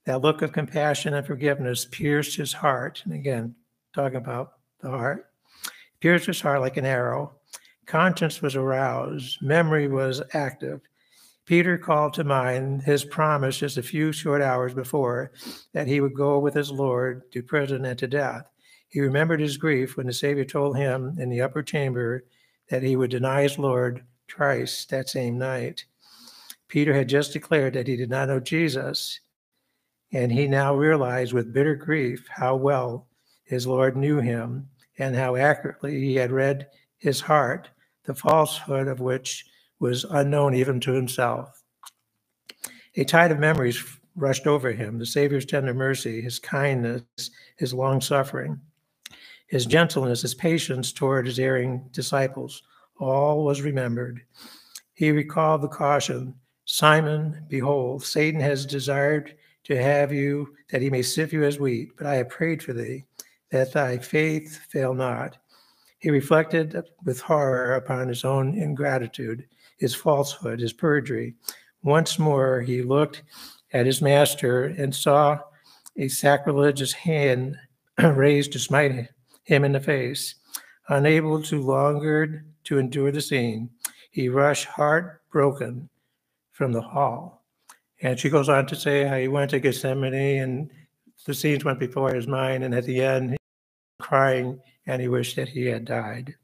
that 0.06 0.22
look 0.22 0.40
of 0.40 0.52
compassion 0.52 1.14
and 1.14 1.26
forgiveness 1.26 1.84
pierced 1.84 2.36
his 2.36 2.52
heart. 2.52 3.02
And 3.04 3.12
again, 3.12 3.54
talking 3.94 4.16
about 4.16 4.52
the 4.80 4.88
heart, 4.88 5.30
pierced 6.00 6.26
his 6.26 6.40
heart 6.40 6.60
like 6.60 6.76
an 6.76 6.86
arrow. 6.86 7.34
Conscience 7.86 8.40
was 8.40 8.56
aroused, 8.56 9.42
memory 9.42 9.88
was 9.88 10.22
active. 10.32 10.80
Peter 11.44 11.78
called 11.78 12.12
to 12.14 12.24
mind 12.24 12.82
his 12.82 13.04
promise 13.04 13.58
just 13.58 13.76
a 13.76 13.82
few 13.82 14.10
short 14.10 14.42
hours 14.42 14.74
before 14.74 15.30
that 15.72 15.86
he 15.86 16.00
would 16.00 16.14
go 16.14 16.40
with 16.40 16.54
his 16.54 16.72
Lord 16.72 17.30
to 17.30 17.42
prison 17.42 17.84
and 17.84 17.98
to 18.00 18.08
death. 18.08 18.46
He 18.88 19.00
remembered 19.00 19.40
his 19.40 19.56
grief 19.56 19.96
when 19.96 20.06
the 20.06 20.12
Savior 20.12 20.44
told 20.44 20.76
him 20.76 21.16
in 21.20 21.28
the 21.28 21.42
upper 21.42 21.62
chamber 21.62 22.24
that 22.68 22.82
he 22.82 22.96
would 22.96 23.10
deny 23.10 23.42
his 23.42 23.58
Lord 23.58 24.04
twice 24.26 24.84
that 24.86 25.08
same 25.08 25.38
night. 25.38 25.84
Peter 26.66 26.92
had 26.92 27.08
just 27.08 27.32
declared 27.32 27.74
that 27.74 27.86
he 27.86 27.94
did 27.94 28.10
not 28.10 28.28
know 28.28 28.40
Jesus, 28.40 29.20
and 30.16 30.33
he 30.33 30.46
now 30.46 30.74
realized 30.74 31.35
with 31.35 31.52
bitter 31.52 31.74
grief 31.74 32.26
how 32.31 32.57
well 32.57 33.07
his 33.44 33.66
Lord 33.66 33.98
knew 33.98 34.18
him 34.18 34.66
and 34.98 35.14
how 35.14 35.37
accurately 35.37 36.00
he 36.00 36.14
had 36.14 36.33
read 36.33 36.68
his 36.96 37.20
heart, 37.20 37.68
the 38.05 38.14
falsehood 38.14 38.88
of 38.88 39.00
which 39.00 39.44
was 39.79 40.05
unknown 40.05 40.55
even 40.55 40.81
to 40.81 40.92
himself. 40.92 41.62
A 42.94 43.05
tide 43.05 43.31
of 43.31 43.38
memories 43.38 43.85
rushed 44.14 44.46
over 44.46 44.72
him 44.72 44.98
the 44.98 45.05
Savior's 45.05 45.44
tender 45.44 45.74
mercy, 45.74 46.22
his 46.22 46.38
kindness, 46.38 47.02
his 47.59 47.74
long 47.74 48.00
suffering, 48.00 48.59
his 49.48 49.66
gentleness, 49.66 50.22
his 50.22 50.35
patience 50.35 50.94
toward 50.94 51.26
his 51.26 51.38
erring 51.38 51.90
disciples. 51.92 52.62
All 52.98 53.44
was 53.44 53.61
remembered. 53.61 54.22
He 54.94 55.11
recalled 55.11 55.61
the 55.61 55.68
caution 55.68 56.37
Simon, 56.64 57.44
behold, 57.50 58.02
Satan 58.02 58.40
has 58.40 58.64
desired 58.64 59.37
to 59.66 59.83
have 59.83 60.12
you 60.12 60.55
that 60.70 60.81
he 60.81 60.90
may 60.90 61.02
sift 61.02 61.33
you 61.33 61.42
as 61.42 61.59
wheat, 61.59 61.90
but 61.98 62.07
I 62.07 62.14
have 62.16 62.29
prayed 62.29 62.62
for 62.62 62.72
thee 62.72 63.05
that 63.50 63.72
thy 63.72 63.98
faith 63.98 64.59
fail 64.68 64.94
not. 64.94 65.38
He 65.98 66.11
reflected 66.11 66.81
with 67.05 67.20
horror 67.20 67.74
upon 67.74 68.09
his 68.09 68.24
own 68.24 68.55
ingratitude 68.57 69.44
his 69.79 69.94
falsehood, 69.94 70.61
his 70.61 70.72
perjury. 70.72 71.35
Once 71.83 72.18
more, 72.18 72.62
he 72.62 72.81
looked 72.81 73.22
at 73.72 73.87
his 73.87 74.00
master 74.00 74.64
and 74.64 74.94
saw 74.94 75.38
a 75.96 76.09
sacrilegious 76.09 76.92
hand 76.92 77.57
raised 78.02 78.52
to 78.52 78.59
smite 78.59 79.09
him 79.42 79.64
in 79.64 79.72
the 79.72 79.81
face. 79.81 80.37
Unable 80.88 81.42
to 81.42 81.61
longer 81.61 82.44
to 82.64 82.79
endure 82.79 83.11
the 83.11 83.20
scene, 83.20 83.68
he 84.11 84.29
rushed 84.29 84.64
heartbroken 84.64 85.88
from 86.52 86.72
the 86.72 86.81
hall. 86.81 87.36
And 88.02 88.18
she 88.18 88.28
goes 88.28 88.48
on 88.48 88.66
to 88.66 88.76
say 88.76 89.04
how 89.04 89.16
he 89.16 89.28
went 89.28 89.50
to 89.50 89.61
Gethsemane 89.61 90.42
and 90.42 90.70
the 91.26 91.35
scenes 91.35 91.64
went 91.64 91.80
before 91.80 92.14
his 92.14 92.26
mind, 92.26 92.62
and 92.62 92.74
at 92.74 92.85
the 92.85 93.02
end, 93.02 93.37
crying, 93.98 94.61
and 94.87 95.02
he 95.02 95.09
wished 95.09 95.37
that 95.37 95.48
he 95.48 95.66
had 95.66 95.85
died. 95.85 96.35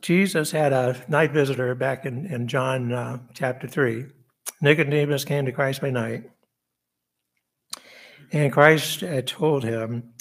Jesus 0.00 0.52
had 0.52 0.72
a 0.72 1.04
night 1.08 1.32
visitor 1.32 1.74
back 1.74 2.06
in, 2.06 2.26
in 2.26 2.46
John 2.46 2.92
uh, 2.92 3.18
chapter 3.34 3.66
3. 3.66 4.06
Nicodemus 4.60 5.24
came 5.24 5.44
to 5.46 5.52
Christ 5.52 5.80
by 5.80 5.90
night. 5.90 6.30
And 8.32 8.52
Christ 8.52 9.00
had 9.00 9.26
told 9.26 9.64
him, 9.64 10.14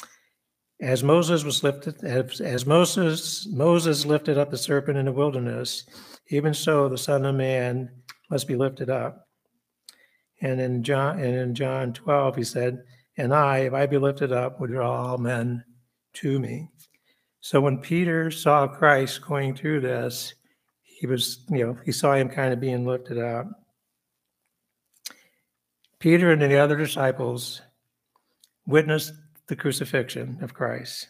as 0.79 1.03
Moses 1.03 1.43
was 1.43 1.63
lifted, 1.63 2.03
as, 2.03 2.39
as 2.39 2.65
Moses 2.65 3.47
Moses 3.47 4.05
lifted 4.05 4.37
up 4.37 4.51
the 4.51 4.57
serpent 4.57 4.97
in 4.97 5.05
the 5.05 5.11
wilderness, 5.11 5.85
even 6.29 6.53
so 6.53 6.87
the 6.87 6.97
Son 6.97 7.25
of 7.25 7.35
Man 7.35 7.89
must 8.29 8.47
be 8.47 8.55
lifted 8.55 8.89
up. 8.89 9.27
And 10.41 10.61
in 10.61 10.83
John 10.83 11.19
and 11.19 11.35
in 11.35 11.55
John 11.55 11.93
12, 11.93 12.35
he 12.35 12.43
said, 12.43 12.83
And 13.17 13.33
I, 13.33 13.59
if 13.59 13.73
I 13.73 13.87
be 13.87 13.97
lifted 13.97 14.31
up, 14.31 14.59
would 14.59 14.69
draw 14.69 15.09
all 15.09 15.17
men 15.17 15.63
to 16.15 16.39
me. 16.39 16.69
So 17.39 17.59
when 17.61 17.79
Peter 17.79 18.29
saw 18.29 18.67
Christ 18.67 19.21
going 19.25 19.55
through 19.55 19.81
this, 19.81 20.35
he 20.83 21.07
was, 21.07 21.45
you 21.49 21.65
know, 21.65 21.77
he 21.85 21.91
saw 21.91 22.13
him 22.13 22.29
kind 22.29 22.53
of 22.53 22.59
being 22.59 22.85
lifted 22.85 23.17
up. 23.17 23.47
Peter 25.99 26.31
and 26.31 26.41
the 26.41 26.57
other 26.57 26.75
disciples 26.75 27.61
witnessed 28.65 29.13
the 29.47 29.55
crucifixion 29.55 30.39
of 30.41 30.53
Christ. 30.53 31.07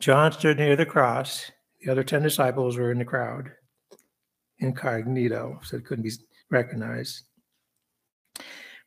John 0.00 0.32
stood 0.32 0.58
near 0.58 0.76
the 0.76 0.86
cross. 0.86 1.50
The 1.80 1.90
other 1.90 2.04
10 2.04 2.22
disciples 2.22 2.76
were 2.76 2.92
in 2.92 2.98
the 2.98 3.04
crowd, 3.04 3.52
incognito, 4.58 5.60
so 5.64 5.76
it 5.76 5.84
couldn't 5.84 6.04
be 6.04 6.12
recognized. 6.50 7.22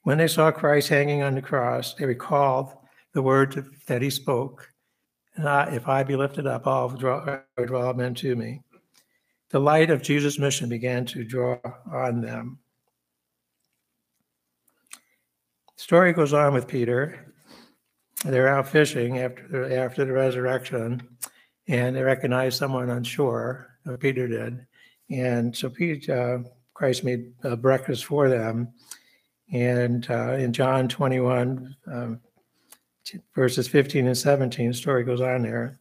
When 0.03 0.17
they 0.17 0.27
saw 0.27 0.51
Christ 0.51 0.89
hanging 0.89 1.23
on 1.23 1.35
the 1.35 1.41
cross, 1.41 1.93
they 1.95 2.05
recalled 2.05 2.71
the 3.13 3.21
words 3.21 3.57
that 3.87 4.01
he 4.01 4.09
spoke 4.09 4.69
and 5.35 5.49
I, 5.49 5.73
if 5.73 5.87
I 5.87 6.03
be 6.03 6.15
lifted 6.15 6.47
up, 6.47 6.65
I'll 6.65 6.89
draw, 6.89 7.39
draw 7.65 7.93
men 7.93 8.15
to 8.15 8.35
me. 8.35 8.61
The 9.49 9.59
light 9.59 9.89
of 9.89 10.01
Jesus' 10.01 10.39
mission 10.39 10.69
began 10.69 11.05
to 11.07 11.23
draw 11.23 11.59
on 11.91 12.21
them. 12.21 12.59
The 15.75 15.83
story 15.83 16.13
goes 16.13 16.33
on 16.33 16.53
with 16.53 16.67
Peter. 16.67 17.33
They're 18.25 18.47
out 18.47 18.67
fishing 18.67 19.19
after 19.19 19.47
the, 19.47 19.77
after 19.77 20.03
the 20.03 20.11
resurrection, 20.11 21.01
and 21.67 21.95
they 21.95 22.01
recognize 22.01 22.55
someone 22.55 22.89
on 22.89 23.03
shore. 23.03 23.77
Uh, 23.87 23.97
Peter 23.97 24.27
did, 24.27 24.65
and 25.11 25.55
so 25.55 25.69
Peter, 25.69 26.43
uh, 26.43 26.49
Christ 26.73 27.03
made 27.03 27.39
breakfast 27.61 28.05
for 28.05 28.29
them. 28.29 28.73
And 29.51 30.09
uh, 30.09 30.33
in 30.33 30.53
John 30.53 30.87
21, 30.87 31.75
um, 31.87 32.19
verses 33.35 33.67
15 33.67 34.07
and 34.07 34.17
17, 34.17 34.69
the 34.69 34.73
story 34.73 35.03
goes 35.03 35.21
on 35.21 35.43
there. 35.43 35.79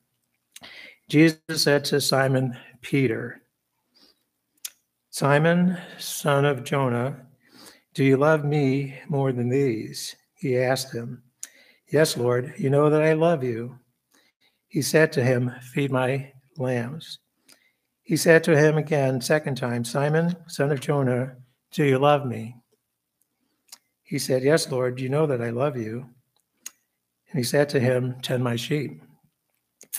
Jesus 1.09 1.39
said 1.55 1.85
to 1.87 2.01
Simon 2.01 2.57
Peter, 2.83 3.43
Simon, 5.11 5.79
son 5.99 6.45
of 6.45 6.65
Jonah, 6.65 7.27
do 7.95 8.05
you 8.05 8.17
love 8.17 8.45
me 8.45 8.99
more 9.09 9.33
than 9.33 9.49
these? 9.49 10.17
He 10.35 10.59
asked 10.59 10.93
him. 10.93 11.23
Yes, 11.95 12.17
Lord, 12.17 12.55
you 12.59 12.71
know 12.71 12.91
that 12.91 13.03
I 13.03 13.13
love 13.13 13.45
you. 13.45 13.79
He 14.67 14.83
said 14.83 15.13
to 15.13 15.23
him, 15.23 15.53
Feed 15.63 15.93
my 15.93 16.33
lambs. 16.57 17.21
He 18.03 18.17
said 18.17 18.43
to 18.45 18.59
him 18.59 18.77
again, 18.77 19.21
second 19.21 19.55
time, 19.55 19.85
Simon, 19.85 20.35
son 20.49 20.73
of 20.73 20.81
Jonah, 20.81 21.37
do 21.71 21.85
you 21.85 22.01
love 22.01 22.27
me? 22.27 22.57
He 24.03 24.19
said, 24.19 24.43
Yes, 24.43 24.69
Lord, 24.73 24.99
you 24.99 25.09
know 25.09 25.25
that 25.27 25.41
I 25.41 25.51
love 25.51 25.77
you. 25.77 26.11
And 27.31 27.39
he 27.39 27.45
said 27.45 27.69
to 27.69 27.79
him, 27.79 28.17
Tend 28.23 28.43
my 28.43 28.57
sheep. 28.57 29.01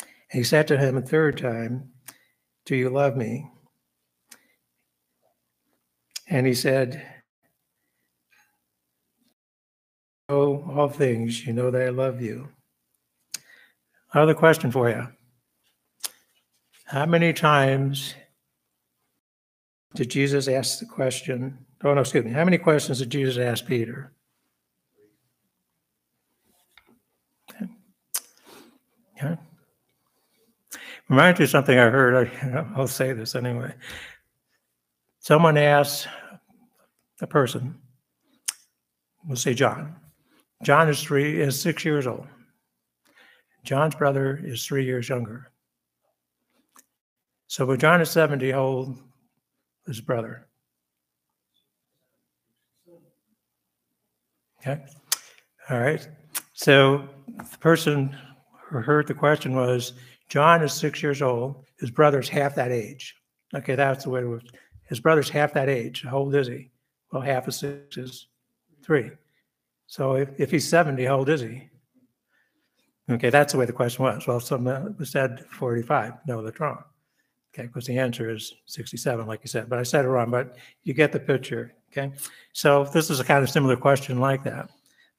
And 0.02 0.40
he 0.40 0.44
said 0.44 0.68
to 0.68 0.78
him 0.78 0.98
a 0.98 1.02
third 1.02 1.38
time, 1.38 1.92
Do 2.66 2.76
you 2.76 2.90
love 2.90 3.16
me? 3.16 3.50
And 6.28 6.46
he 6.46 6.56
said, 6.56 7.15
Oh, 10.28 10.64
all 10.76 10.90
things, 10.90 11.46
you 11.46 11.54
know 11.54 11.70
that 11.70 11.82
I 11.82 11.90
love 11.90 12.22
you. 12.22 12.50
Another 14.12 14.34
question 14.34 14.72
for 14.72 14.90
you. 14.90 15.08
How 16.86 17.06
many 17.06 17.32
times 17.34 18.16
did 19.94 20.10
Jesus 20.10 20.48
ask 20.48 20.80
the 20.80 20.86
question? 20.86 21.66
Oh, 21.84 21.94
no, 21.94 22.02
excuse 22.02 22.26
me. 22.26 22.32
How 22.32 22.44
many 22.44 22.58
questions 22.58 23.00
did 23.00 23.10
Jesus 23.10 23.38
ask 23.38 23.66
Peter? 23.66 24.12
Yeah. 29.18 29.36
Reminds 31.08 31.40
me 31.40 31.44
of 31.46 31.50
something 31.50 31.78
I 31.78 31.90
heard. 31.90 32.30
I, 32.44 32.78
will 32.78 32.88
say 32.88 33.14
this 33.14 33.36
anyway. 33.36 33.74
Someone 35.20 35.58
asked 35.58 36.08
a 37.22 37.28
person. 37.28 37.76
We'll 39.26 39.38
say 39.38 39.54
John. 39.54 39.96
John 40.66 40.90
is 40.90 41.04
three 41.04 41.40
is 41.40 41.62
six 41.62 41.86
years 41.86 42.08
old. 42.08 42.26
John's 43.64 43.94
brother 43.94 44.42
is 44.44 44.66
three 44.66 44.84
years 44.84 45.08
younger. 45.08 45.52
So 47.46 47.68
when 47.68 47.78
John 47.78 48.02
is 48.02 48.10
70, 48.10 48.50
how 48.50 48.64
old 48.64 48.98
his 49.86 50.02
brother? 50.02 50.48
Okay. 54.60 54.84
All 55.70 55.80
right. 55.80 56.10
So 56.54 57.08
the 57.28 57.58
person 57.60 58.18
who 58.68 58.80
heard 58.80 59.06
the 59.06 59.14
question 59.14 59.56
was 59.56 59.94
John 60.30 60.64
is 60.64 60.74
six 60.74 61.04
years 61.04 61.22
old. 61.22 61.64
His 61.80 61.92
brother's 61.92 62.28
half 62.28 62.56
that 62.56 62.72
age. 62.72 63.14
Okay, 63.54 63.76
that's 63.76 64.06
the 64.06 64.10
way 64.10 64.22
it 64.22 64.26
was. 64.26 64.42
His 64.90 65.00
brother's 65.00 65.30
half 65.30 65.54
that 65.54 65.70
age. 65.70 66.02
How 66.02 66.18
old 66.18 66.34
is 66.34 66.48
he? 66.48 66.72
Well, 67.12 67.22
half 67.22 67.48
of 67.48 67.54
six 67.54 67.98
is 67.98 68.30
three. 68.82 69.12
So 69.88 70.16
if, 70.16 70.30
if 70.40 70.52
he's 70.52 70.68
70, 70.68 71.06
how 71.06 71.18
old 71.18 71.30
is 71.30 71.42
he? 71.42 71.70
Okay, 73.10 73.30
that's 73.30 73.54
the 73.54 73.60
way 73.60 73.66
the 73.66 73.74
question 73.74 74.04
was. 74.04 74.26
Well, 74.26 74.40
someone 74.40 74.96
uh, 75.00 75.06
said 75.06 75.46
45. 75.52 76.14
No, 76.28 76.42
that's 76.42 76.60
wrong. 76.60 76.84
Okay, 77.54 77.68
because 77.68 77.86
the 77.86 77.98
answer 77.98 78.30
is 78.30 78.54
67, 78.66 79.28
like 79.28 79.42
you 79.44 79.48
said. 79.48 79.70
But 79.70 79.80
I 79.80 79.84
said 79.84 80.06
it 80.06 80.10
wrong, 80.10 80.32
but 80.32 80.58
you 80.84 80.94
get 80.94 81.12
the 81.12 81.20
picture. 81.20 81.74
Okay, 81.92 82.12
so 82.52 82.84
this 82.86 83.10
is 83.10 83.20
a 83.20 83.24
kind 83.24 83.44
of 83.44 83.50
similar 83.50 83.78
question 83.78 84.20
like 84.20 84.44
that. 84.44 84.70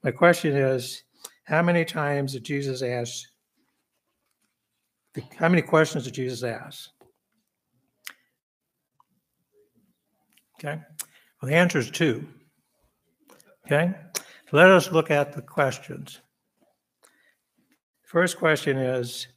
My 0.03 0.11
question 0.11 0.55
is 0.55 1.03
how 1.45 1.63
many 1.63 1.83
times 1.85 2.33
did 2.33 2.43
Jesus 2.43 2.81
ask? 2.81 3.23
How 5.37 5.49
many 5.49 5.63
questions 5.63 6.03
did 6.03 6.13
Jesus 6.13 6.43
ask? 6.43 6.89
Okay, 10.59 10.79
well, 11.41 11.49
the 11.49 11.55
answer 11.55 11.79
is 11.79 11.89
two. 11.89 12.27
Okay, 13.65 13.95
let 14.51 14.69
us 14.69 14.91
look 14.91 15.11
at 15.11 15.33
the 15.33 15.41
questions. 15.41 16.21
First 18.03 18.37
question 18.37 18.77
is 18.77 19.27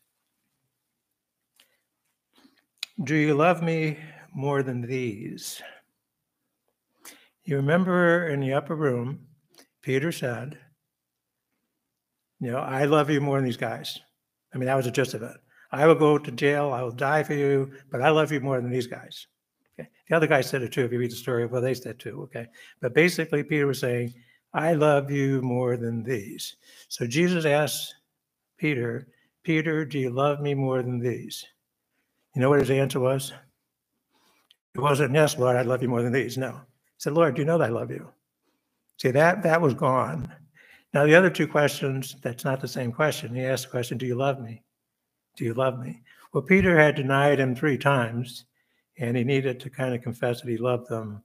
Do 3.02 3.16
you 3.16 3.34
love 3.34 3.62
me 3.62 3.98
more 4.34 4.62
than 4.62 4.82
these? 4.82 5.60
You 7.44 7.56
remember 7.56 8.28
in 8.28 8.40
the 8.40 8.52
upper 8.52 8.76
room, 8.76 9.26
Peter 9.82 10.12
said, 10.12 10.58
You 12.40 12.52
know, 12.52 12.58
I 12.58 12.84
love 12.84 13.10
you 13.10 13.20
more 13.20 13.38
than 13.38 13.44
these 13.44 13.56
guys. 13.56 13.98
I 14.54 14.58
mean, 14.58 14.66
that 14.66 14.76
was 14.76 14.84
the 14.84 14.92
gist 14.92 15.14
of 15.14 15.22
it. 15.22 15.36
I 15.72 15.86
will 15.86 15.94
go 15.94 16.18
to 16.18 16.30
jail, 16.30 16.72
I 16.72 16.82
will 16.82 16.90
die 16.92 17.22
for 17.22 17.34
you, 17.34 17.72
but 17.90 18.02
I 18.02 18.10
love 18.10 18.30
you 18.30 18.40
more 18.40 18.60
than 18.60 18.70
these 18.70 18.86
guys. 18.86 19.26
Okay. 19.78 19.88
The 20.08 20.16
other 20.16 20.26
guy 20.26 20.40
said 20.40 20.62
it 20.62 20.72
too. 20.72 20.84
If 20.84 20.92
you 20.92 20.98
read 20.98 21.10
the 21.10 21.16
story, 21.16 21.46
well, 21.46 21.62
they 21.62 21.74
said 21.74 21.98
too. 21.98 22.22
Okay. 22.24 22.46
But 22.80 22.94
basically, 22.94 23.42
Peter 23.42 23.66
was 23.66 23.80
saying, 23.80 24.12
I 24.52 24.72
love 24.72 25.10
you 25.10 25.42
more 25.42 25.76
than 25.76 26.02
these. 26.02 26.56
So 26.88 27.06
Jesus 27.06 27.44
asked 27.44 27.94
Peter, 28.56 29.08
Peter, 29.42 29.84
do 29.84 29.98
you 29.98 30.10
love 30.10 30.40
me 30.40 30.54
more 30.54 30.82
than 30.82 30.98
these? 30.98 31.44
You 32.34 32.42
know 32.42 32.50
what 32.50 32.60
his 32.60 32.70
answer 32.70 33.00
was? 33.00 33.32
It 34.74 34.80
wasn't, 34.80 35.14
yes, 35.14 35.38
Lord, 35.38 35.56
I 35.56 35.62
love 35.62 35.82
you 35.82 35.88
more 35.88 36.02
than 36.02 36.12
these. 36.12 36.36
No. 36.36 36.50
He 36.50 36.98
said, 36.98 37.14
Lord, 37.14 37.34
do 37.34 37.42
you 37.42 37.46
know 37.46 37.58
that 37.58 37.70
I 37.70 37.72
love 37.72 37.90
you? 37.90 38.08
See, 38.98 39.10
that 39.10 39.42
that 39.42 39.60
was 39.60 39.74
gone. 39.74 40.32
Now, 40.92 41.06
the 41.06 41.14
other 41.14 41.30
two 41.30 41.46
questions, 41.46 42.16
that's 42.20 42.44
not 42.44 42.60
the 42.60 42.68
same 42.68 42.92
question. 42.92 43.34
He 43.34 43.44
asked 43.44 43.64
the 43.64 43.70
question, 43.70 43.96
Do 43.96 44.06
you 44.06 44.16
love 44.16 44.40
me? 44.40 44.62
Do 45.36 45.44
you 45.44 45.54
love 45.54 45.78
me? 45.78 46.02
Well, 46.32 46.42
Peter 46.42 46.78
had 46.78 46.96
denied 46.96 47.40
him 47.40 47.54
three 47.54 47.78
times, 47.78 48.44
and 48.98 49.16
he 49.16 49.24
needed 49.24 49.58
to 49.60 49.70
kind 49.70 49.94
of 49.94 50.02
confess 50.02 50.40
that 50.40 50.50
he 50.50 50.56
loved 50.56 50.88
them 50.88 51.22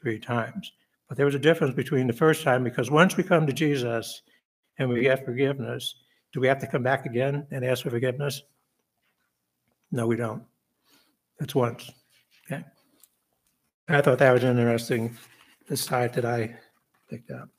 three 0.00 0.18
times. 0.18 0.72
But 1.12 1.18
there 1.18 1.26
was 1.26 1.34
a 1.34 1.38
difference 1.38 1.74
between 1.74 2.06
the 2.06 2.14
first 2.14 2.42
time 2.42 2.64
because 2.64 2.90
once 2.90 3.18
we 3.18 3.22
come 3.22 3.46
to 3.46 3.52
Jesus 3.52 4.22
and 4.78 4.88
we 4.88 5.02
get 5.02 5.26
forgiveness, 5.26 5.94
do 6.32 6.40
we 6.40 6.46
have 6.46 6.58
to 6.60 6.66
come 6.66 6.82
back 6.82 7.04
again 7.04 7.46
and 7.50 7.66
ask 7.66 7.82
for 7.82 7.90
forgiveness? 7.90 8.40
No, 9.90 10.06
we 10.06 10.16
don't. 10.16 10.42
That's 11.38 11.54
once. 11.54 11.90
Okay. 12.50 12.64
I 13.90 14.00
thought 14.00 14.20
that 14.20 14.32
was 14.32 14.42
interesting, 14.42 15.14
the 15.68 15.76
side 15.76 16.14
that 16.14 16.24
I 16.24 16.56
picked 17.10 17.30
up. 17.30 17.50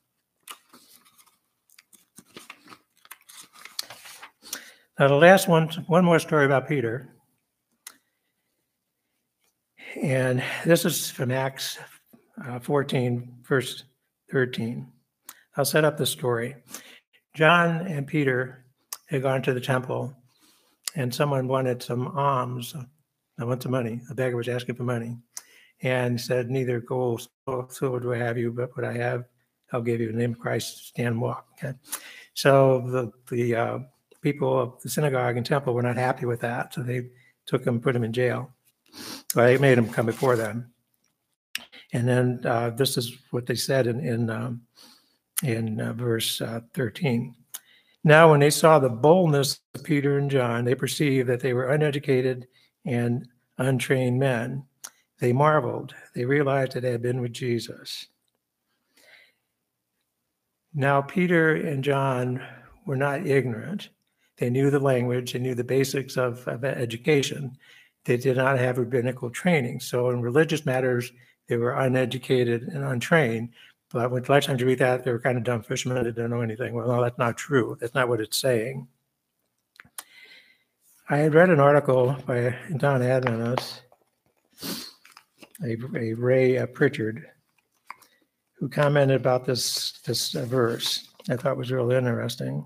Now, 4.97 5.09
the 5.09 5.13
last 5.13 5.47
one, 5.47 5.69
one 5.85 6.03
more 6.03 6.17
story 6.17 6.45
about 6.45 6.67
Peter. 6.67 7.07
And 10.01 10.43
this 10.65 10.85
is 10.85 11.11
from 11.11 11.29
Acts 11.29 11.77
uh, 12.47 12.59
14, 12.59 13.39
verse 13.47 13.83
13. 14.31 14.87
I'll 15.55 15.65
set 15.65 15.85
up 15.85 15.97
the 15.97 16.05
story. 16.05 16.55
John 17.35 17.87
and 17.87 18.07
Peter 18.07 18.65
had 19.07 19.21
gone 19.21 19.41
to 19.43 19.53
the 19.53 19.61
temple, 19.61 20.15
and 20.95 21.13
someone 21.13 21.47
wanted 21.47 21.81
some 21.81 22.07
alms. 22.07 22.75
I 23.39 23.45
want 23.45 23.63
some 23.63 23.71
money. 23.71 24.01
A 24.09 24.15
beggar 24.15 24.37
was 24.37 24.47
asking 24.47 24.75
for 24.75 24.83
money, 24.83 25.17
and 25.81 26.19
said, 26.19 26.49
"Neither 26.49 26.79
gold 26.79 27.27
or 27.45 27.67
silver 27.69 27.99
do 27.99 28.13
I 28.13 28.17
have 28.17 28.37
you, 28.37 28.51
but 28.51 28.75
what 28.75 28.85
I 28.85 28.93
have, 28.93 29.25
I'll 29.71 29.81
give 29.81 29.99
you. 29.99 30.09
In 30.09 30.15
the 30.15 30.21
name 30.21 30.33
of 30.33 30.39
Christ, 30.39 30.87
stand 30.87 31.09
and 31.09 31.21
walk." 31.21 31.47
Okay. 31.57 31.77
So 32.33 32.83
the 32.87 33.11
the 33.35 33.55
uh, 33.55 33.79
people 34.21 34.59
of 34.59 34.81
the 34.81 34.89
synagogue 34.89 35.37
and 35.37 35.45
temple 35.45 35.73
were 35.73 35.83
not 35.83 35.97
happy 35.97 36.25
with 36.25 36.41
that, 36.41 36.73
so 36.73 36.81
they 36.81 37.09
took 37.45 37.65
him, 37.65 37.79
put 37.79 37.95
him 37.95 38.03
in 38.03 38.13
jail. 38.13 38.51
So 39.31 39.41
they 39.41 39.57
made 39.57 39.77
him 39.77 39.89
come 39.89 40.05
before 40.05 40.35
them. 40.35 40.72
And 41.93 42.07
then 42.07 42.41
uh, 42.43 42.71
this 42.71 42.97
is 42.97 43.17
what 43.31 43.45
they 43.45 43.55
said 43.55 43.87
in 43.87 43.99
in, 43.99 44.29
um, 44.29 44.61
in 45.43 45.79
uh, 45.79 45.93
verse 45.93 46.41
uh, 46.41 46.61
13. 46.73 47.35
Now, 48.03 48.31
when 48.31 48.41
they 48.41 48.49
saw 48.49 48.79
the 48.79 48.89
boldness 48.89 49.61
of 49.75 49.83
Peter 49.83 50.17
and 50.17 50.29
John, 50.29 50.65
they 50.65 50.75
perceived 50.75 51.29
that 51.29 51.39
they 51.39 51.53
were 51.53 51.71
uneducated 51.71 52.47
and 52.85 53.27
untrained 53.57 54.19
men. 54.19 54.65
They 55.19 55.31
marveled. 55.31 55.95
They 56.13 56.25
realized 56.25 56.73
that 56.73 56.81
they 56.81 56.91
had 56.91 57.01
been 57.01 57.21
with 57.21 57.31
Jesus. 57.31 58.07
Now, 60.73 61.01
Peter 61.01 61.55
and 61.55 61.83
John 61.83 62.45
were 62.85 62.97
not 62.97 63.25
ignorant. 63.25 63.89
They 64.37 64.49
knew 64.49 64.69
the 64.69 64.79
language, 64.79 65.31
they 65.31 65.39
knew 65.39 65.55
the 65.55 65.63
basics 65.63 66.17
of, 66.17 66.45
of 66.47 66.65
education. 66.65 67.55
They 68.03 68.17
did 68.17 68.35
not 68.35 68.59
have 68.59 68.79
rabbinical 68.79 69.29
training. 69.29 69.79
So, 69.79 70.09
in 70.09 70.21
religious 70.21 70.65
matters, 70.65 71.11
they 71.47 71.57
were 71.57 71.73
uneducated 71.73 72.63
and 72.63 72.83
untrained. 72.83 73.49
But 73.91 74.09
when 74.11 74.23
a 74.23 74.41
times 74.41 74.59
you 74.59 74.65
read 74.65 74.79
that, 74.79 75.03
they 75.03 75.11
were 75.11 75.19
kind 75.19 75.37
of 75.37 75.43
dumb 75.43 75.61
fishermen 75.61 76.03
that 76.03 76.15
didn't 76.15 76.31
know 76.31 76.41
anything. 76.41 76.73
Well, 76.73 76.87
no, 76.87 77.01
that's 77.01 77.17
not 77.19 77.37
true. 77.37 77.77
That's 77.79 77.93
not 77.93 78.09
what 78.09 78.21
it's 78.21 78.37
saying. 78.37 78.87
I 81.09 81.17
had 81.17 81.35
read 81.35 81.49
an 81.49 81.59
article 81.59 82.15
by 82.25 82.55
Don 82.77 83.01
Admanis, 83.01 83.81
a, 85.63 85.77
a 85.95 86.13
Ray 86.13 86.57
uh, 86.57 86.65
Pritchard, 86.65 87.27
who 88.53 88.69
commented 88.69 89.19
about 89.19 89.45
this 89.45 89.99
this 90.05 90.31
verse. 90.31 91.07
I 91.29 91.35
thought 91.35 91.57
was 91.57 91.71
really 91.71 91.95
interesting, 91.95 92.65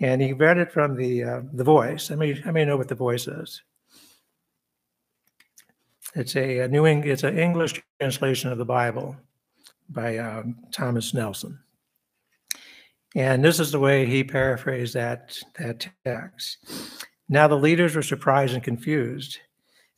and 0.00 0.20
he 0.20 0.32
read 0.32 0.58
it 0.58 0.72
from 0.72 0.96
the 0.96 1.24
uh, 1.24 1.40
the 1.52 1.64
Voice. 1.64 2.10
I 2.10 2.16
mean, 2.16 2.42
I 2.44 2.50
may 2.50 2.64
know 2.64 2.76
what 2.76 2.88
the 2.88 2.94
Voice 2.94 3.26
is. 3.26 3.62
It's 6.14 6.34
a, 6.34 6.60
a 6.60 6.68
New 6.68 6.86
Eng, 6.86 7.06
it's 7.06 7.22
an 7.22 7.38
English 7.38 7.80
translation 8.00 8.50
of 8.50 8.58
the 8.58 8.64
Bible 8.64 9.16
by 9.88 10.18
um, 10.18 10.56
Thomas 10.72 11.14
Nelson. 11.14 11.58
And 13.14 13.44
this 13.44 13.58
is 13.58 13.72
the 13.72 13.80
way 13.80 14.06
he 14.06 14.22
paraphrased 14.22 14.94
that, 14.94 15.36
that 15.58 15.88
text. 16.04 16.58
Now 17.28 17.48
the 17.48 17.56
leaders 17.56 17.94
were 17.94 18.02
surprised 18.02 18.54
and 18.54 18.62
confused. 18.62 19.38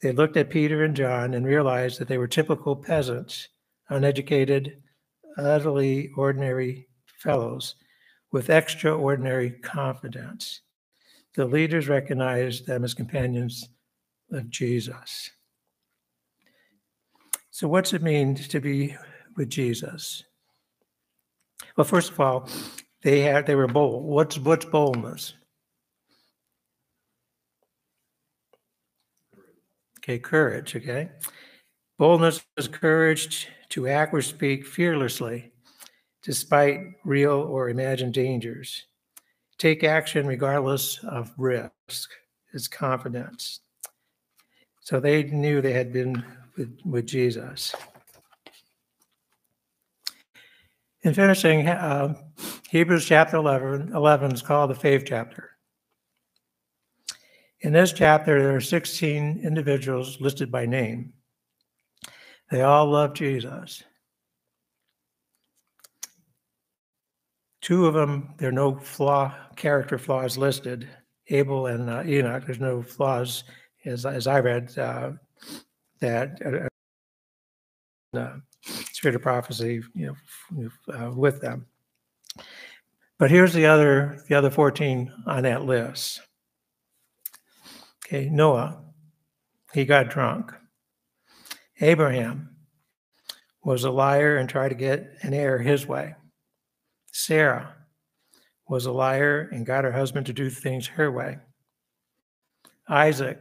They 0.01 0.13
looked 0.13 0.37
at 0.37 0.51
Peter 0.51 0.85
and 0.85 0.97
John 0.97 1.35
and 1.35 1.47
realized 1.47 1.99
that 1.99 2.09
they 2.09 2.19
were 2.19 2.29
typical 2.29 2.77
peasants, 2.77 3.49
uneducated, 3.89 4.83
utterly 5.39 6.11
ordinary 6.17 6.89
fellows 7.07 7.77
with 8.33 8.51
extraordinary 8.51 9.51
confidence. 9.51 10.61
The 11.35 11.47
leaders 11.47 11.89
recognized 11.89 12.67
them 12.67 12.85
as 12.85 12.95
companions 12.95 13.69
of 14.31 14.51
Jesus. 14.51 15.31
So, 17.55 17.68
what's 17.68 17.92
it 17.92 18.03
mean 18.03 18.34
to 18.34 18.61
be 18.61 18.96
with 19.36 19.50
Jesus? 19.50 20.24
Well, 21.76 21.84
first 21.84 22.11
of 22.11 22.18
all, 22.18 22.48
they 23.03 23.20
had 23.20 23.46
they 23.46 23.55
were 23.55 23.68
bold. 23.68 24.05
What's 24.05 24.38
what's 24.38 24.64
boldness? 24.64 25.34
Okay, 29.98 30.18
courage. 30.18 30.74
Okay, 30.74 31.11
boldness 31.98 32.42
is 32.57 32.68
courage 32.68 33.48
to 33.68 33.86
act 33.86 34.14
or 34.14 34.22
speak 34.22 34.66
fearlessly, 34.66 35.53
despite 36.22 36.80
real 37.05 37.32
or 37.34 37.68
imagined 37.68 38.14
dangers. 38.14 38.86
Take 39.59 39.84
action 39.84 40.26
regardless 40.26 41.05
of 41.05 41.34
risk. 41.36 42.11
Is 42.55 42.66
confidence. 42.68 43.61
So 44.80 45.00
they 45.00 45.22
knew 45.24 45.61
they 45.61 45.72
had 45.72 45.92
been 45.92 46.22
with, 46.57 46.78
with 46.84 47.07
Jesus. 47.07 47.74
In 51.03 51.14
finishing, 51.14 51.66
uh, 51.66 52.14
Hebrews 52.70 53.05
chapter 53.05 53.36
11, 53.36 53.92
11 53.94 54.32
is 54.32 54.42
called 54.42 54.70
the 54.70 54.74
faith 54.74 55.03
chapter. 55.07 55.50
In 57.61 57.72
this 57.72 57.92
chapter, 57.92 58.40
there 58.40 58.57
are 58.57 58.61
16 58.61 59.40
individuals 59.44 60.20
listed 60.20 60.50
by 60.50 60.66
name. 60.66 61.12
They 62.50 62.62
all 62.62 62.86
love 62.86 63.14
Jesus. 63.14 63.82
Two 67.61 67.86
of 67.86 67.94
them, 67.94 68.34
there 68.38 68.48
are 68.48 68.53
no 68.53 68.74
flaw, 68.74 69.34
character 69.55 69.96
flaws 69.96 70.36
listed. 70.36 70.88
Abel 71.28 71.66
and 71.66 71.88
uh, 71.88 72.03
Enoch, 72.05 72.44
there's 72.44 72.59
no 72.61 72.82
flaws, 72.82 73.44
as, 73.84 74.05
as 74.05 74.26
I 74.26 74.40
read, 74.40 74.76
uh, 74.76 75.12
that 76.03 76.70
uh, 78.14 78.18
uh 78.18 78.36
spirit 78.92 79.16
of 79.16 79.22
prophecy, 79.22 79.82
you 79.94 80.14
know, 80.55 80.68
uh, 80.94 81.11
with 81.11 81.40
them. 81.40 81.66
But 83.18 83.30
here's 83.30 83.53
the 83.53 83.66
other, 83.66 84.22
the 84.28 84.34
other 84.34 84.50
14 84.50 85.12
on 85.26 85.42
that 85.44 85.64
list. 85.64 86.20
Okay, 88.07 88.28
Noah, 88.28 88.82
he 89.72 89.84
got 89.84 90.11
drunk. 90.11 90.53
Abraham 91.80 92.50
was 93.64 93.84
a 93.84 93.90
liar 93.90 94.36
and 94.36 94.48
tried 94.48 94.68
to 94.68 94.74
get 94.74 95.09
an 95.22 95.34
heir 95.34 95.59
his 95.59 95.86
way. 95.86 96.14
Sarah 97.12 97.74
was 98.68 98.86
a 98.86 98.92
liar 98.92 99.48
and 99.53 99.66
got 99.66 99.84
her 99.84 99.92
husband 99.92 100.26
to 100.26 100.32
do 100.32 100.50
things 100.50 100.86
her 100.86 101.11
way. 101.11 101.38
Isaac, 102.88 103.40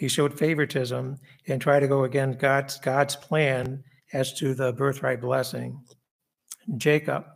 he 0.00 0.08
showed 0.08 0.38
favoritism 0.38 1.18
and 1.46 1.60
tried 1.60 1.80
to 1.80 1.86
go 1.86 2.04
against 2.04 2.38
God's, 2.38 2.78
God's 2.80 3.16
plan 3.16 3.84
as 4.14 4.32
to 4.32 4.54
the 4.54 4.72
birthright 4.72 5.20
blessing. 5.20 5.78
Jacob, 6.78 7.26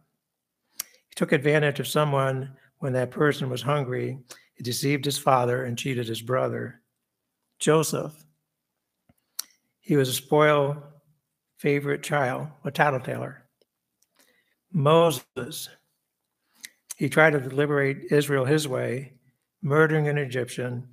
he 0.78 1.14
took 1.14 1.32
advantage 1.32 1.78
of 1.78 1.86
someone 1.86 2.56
when 2.78 2.94
that 2.94 3.10
person 3.10 3.50
was 3.50 3.60
hungry. 3.60 4.18
He 4.54 4.64
deceived 4.64 5.04
his 5.04 5.18
father 5.18 5.62
and 5.62 5.76
cheated 5.76 6.08
his 6.08 6.22
brother. 6.22 6.80
Joseph, 7.58 8.14
he 9.80 9.96
was 9.96 10.08
a 10.08 10.14
spoiled 10.14 10.78
favorite 11.58 12.02
child, 12.02 12.48
a 12.64 12.70
tattletailer. 12.70 13.44
Moses, 14.72 15.68
he 16.96 17.10
tried 17.10 17.32
to 17.32 17.40
liberate 17.40 18.10
Israel 18.10 18.46
his 18.46 18.66
way, 18.66 19.12
murdering 19.60 20.08
an 20.08 20.16
Egyptian, 20.16 20.88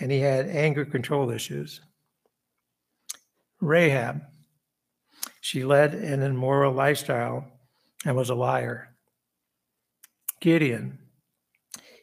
and 0.00 0.10
he 0.10 0.20
had 0.20 0.48
anger 0.48 0.84
control 0.84 1.30
issues. 1.30 1.80
Rahab, 3.60 4.22
she 5.40 5.64
led 5.64 5.94
an 5.94 6.22
immoral 6.22 6.72
lifestyle 6.72 7.46
and 8.04 8.16
was 8.16 8.30
a 8.30 8.34
liar. 8.34 8.94
Gideon, 10.40 10.98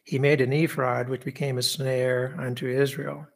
he 0.04 0.18
made 0.18 0.40
an 0.40 0.52
ephod 0.52 1.08
which 1.08 1.24
became 1.24 1.58
a 1.58 1.62
snare 1.62 2.34
unto 2.38 2.66
Israel. 2.66 3.26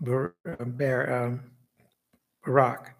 Bar- 0.00 0.34
um, 0.46 1.50
Barak, 2.44 2.94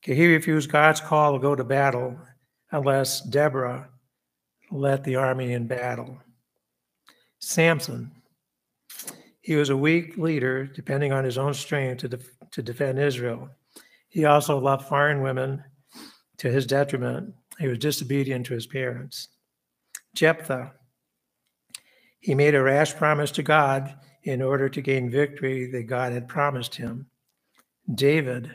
he 0.00 0.26
refused 0.26 0.70
God's 0.70 1.00
call 1.00 1.32
to 1.32 1.38
go 1.38 1.54
to 1.54 1.64
battle 1.64 2.18
unless 2.72 3.20
Deborah 3.20 3.88
led 4.70 5.04
the 5.04 5.16
army 5.16 5.52
in 5.52 5.66
battle. 5.66 6.18
Samson, 7.42 8.12
he 9.40 9.56
was 9.56 9.68
a 9.68 9.76
weak 9.76 10.16
leader, 10.16 10.64
depending 10.64 11.12
on 11.12 11.24
his 11.24 11.36
own 11.36 11.52
strength 11.52 12.00
to, 12.00 12.08
def- 12.08 12.38
to 12.52 12.62
defend 12.62 12.98
Israel. 12.98 13.50
He 14.08 14.24
also 14.24 14.58
loved 14.58 14.86
foreign 14.86 15.22
women 15.22 15.62
to 16.38 16.50
his 16.50 16.66
detriment. 16.66 17.34
He 17.58 17.66
was 17.66 17.78
disobedient 17.78 18.46
to 18.46 18.54
his 18.54 18.66
parents. 18.66 19.28
Jephthah, 20.14 20.72
he 22.20 22.34
made 22.34 22.54
a 22.54 22.62
rash 22.62 22.94
promise 22.94 23.32
to 23.32 23.42
God 23.42 23.96
in 24.22 24.40
order 24.40 24.68
to 24.68 24.80
gain 24.80 25.10
victory 25.10 25.68
that 25.72 25.88
God 25.88 26.12
had 26.12 26.28
promised 26.28 26.76
him. 26.76 27.06
David, 27.92 28.54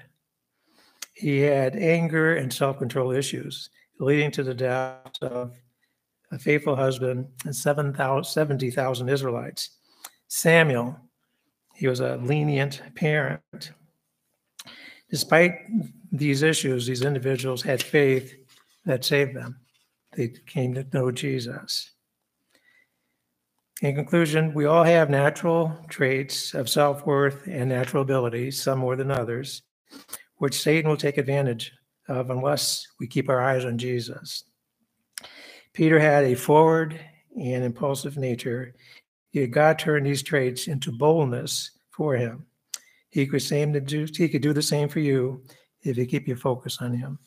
he 1.13 1.39
had 1.39 1.75
anger 1.75 2.37
and 2.37 2.53
self 2.53 2.77
control 2.77 3.11
issues, 3.11 3.69
leading 3.99 4.31
to 4.31 4.43
the 4.43 4.53
death 4.53 5.17
of 5.21 5.53
a 6.31 6.39
faithful 6.39 6.75
husband 6.75 7.27
and 7.45 7.55
70,000 7.55 9.09
Israelites. 9.09 9.69
Samuel, 10.27 10.99
he 11.73 11.87
was 11.87 11.99
a 11.99 12.17
lenient 12.17 12.81
parent. 12.95 13.71
Despite 15.09 15.53
these 16.11 16.43
issues, 16.43 16.85
these 16.85 17.03
individuals 17.03 17.61
had 17.61 17.81
faith 17.81 18.35
that 18.85 19.05
saved 19.05 19.35
them. 19.35 19.59
They 20.15 20.33
came 20.45 20.73
to 20.73 20.85
know 20.93 21.11
Jesus. 21.11 21.91
In 23.81 23.95
conclusion, 23.95 24.53
we 24.53 24.65
all 24.65 24.83
have 24.83 25.09
natural 25.09 25.71
traits 25.89 26.53
of 26.53 26.67
self 26.67 27.05
worth 27.05 27.47
and 27.47 27.69
natural 27.69 28.01
abilities, 28.01 28.61
some 28.61 28.79
more 28.79 28.95
than 28.95 29.11
others 29.11 29.61
which 30.37 30.61
Satan 30.61 30.89
will 30.89 30.97
take 30.97 31.17
advantage 31.17 31.73
of 32.07 32.29
unless 32.29 32.87
we 32.99 33.07
keep 33.07 33.29
our 33.29 33.41
eyes 33.41 33.65
on 33.65 33.77
Jesus. 33.77 34.43
Peter 35.77 35.99
had 35.99 36.23
a 36.23 36.33
forward 36.33 36.99
and 37.39 37.63
impulsive 37.63 38.17
nature, 38.17 38.73
yet 39.31 39.51
God 39.51 39.77
turned 39.77 40.07
these 40.07 40.23
traits 40.23 40.67
into 40.67 40.91
boldness 40.91 41.69
for 41.91 42.15
him. 42.15 42.47
He 43.11 43.27
could, 43.27 43.43
same 43.43 43.73
to 43.73 43.79
do, 43.79 44.07
he 44.11 44.27
could 44.27 44.41
do 44.41 44.53
the 44.53 44.61
same 44.63 44.89
for 44.89 45.01
you 45.01 45.43
if 45.83 45.95
you 45.95 46.07
keep 46.07 46.27
your 46.27 46.35
focus 46.35 46.79
on 46.81 46.93
him. 46.93 47.19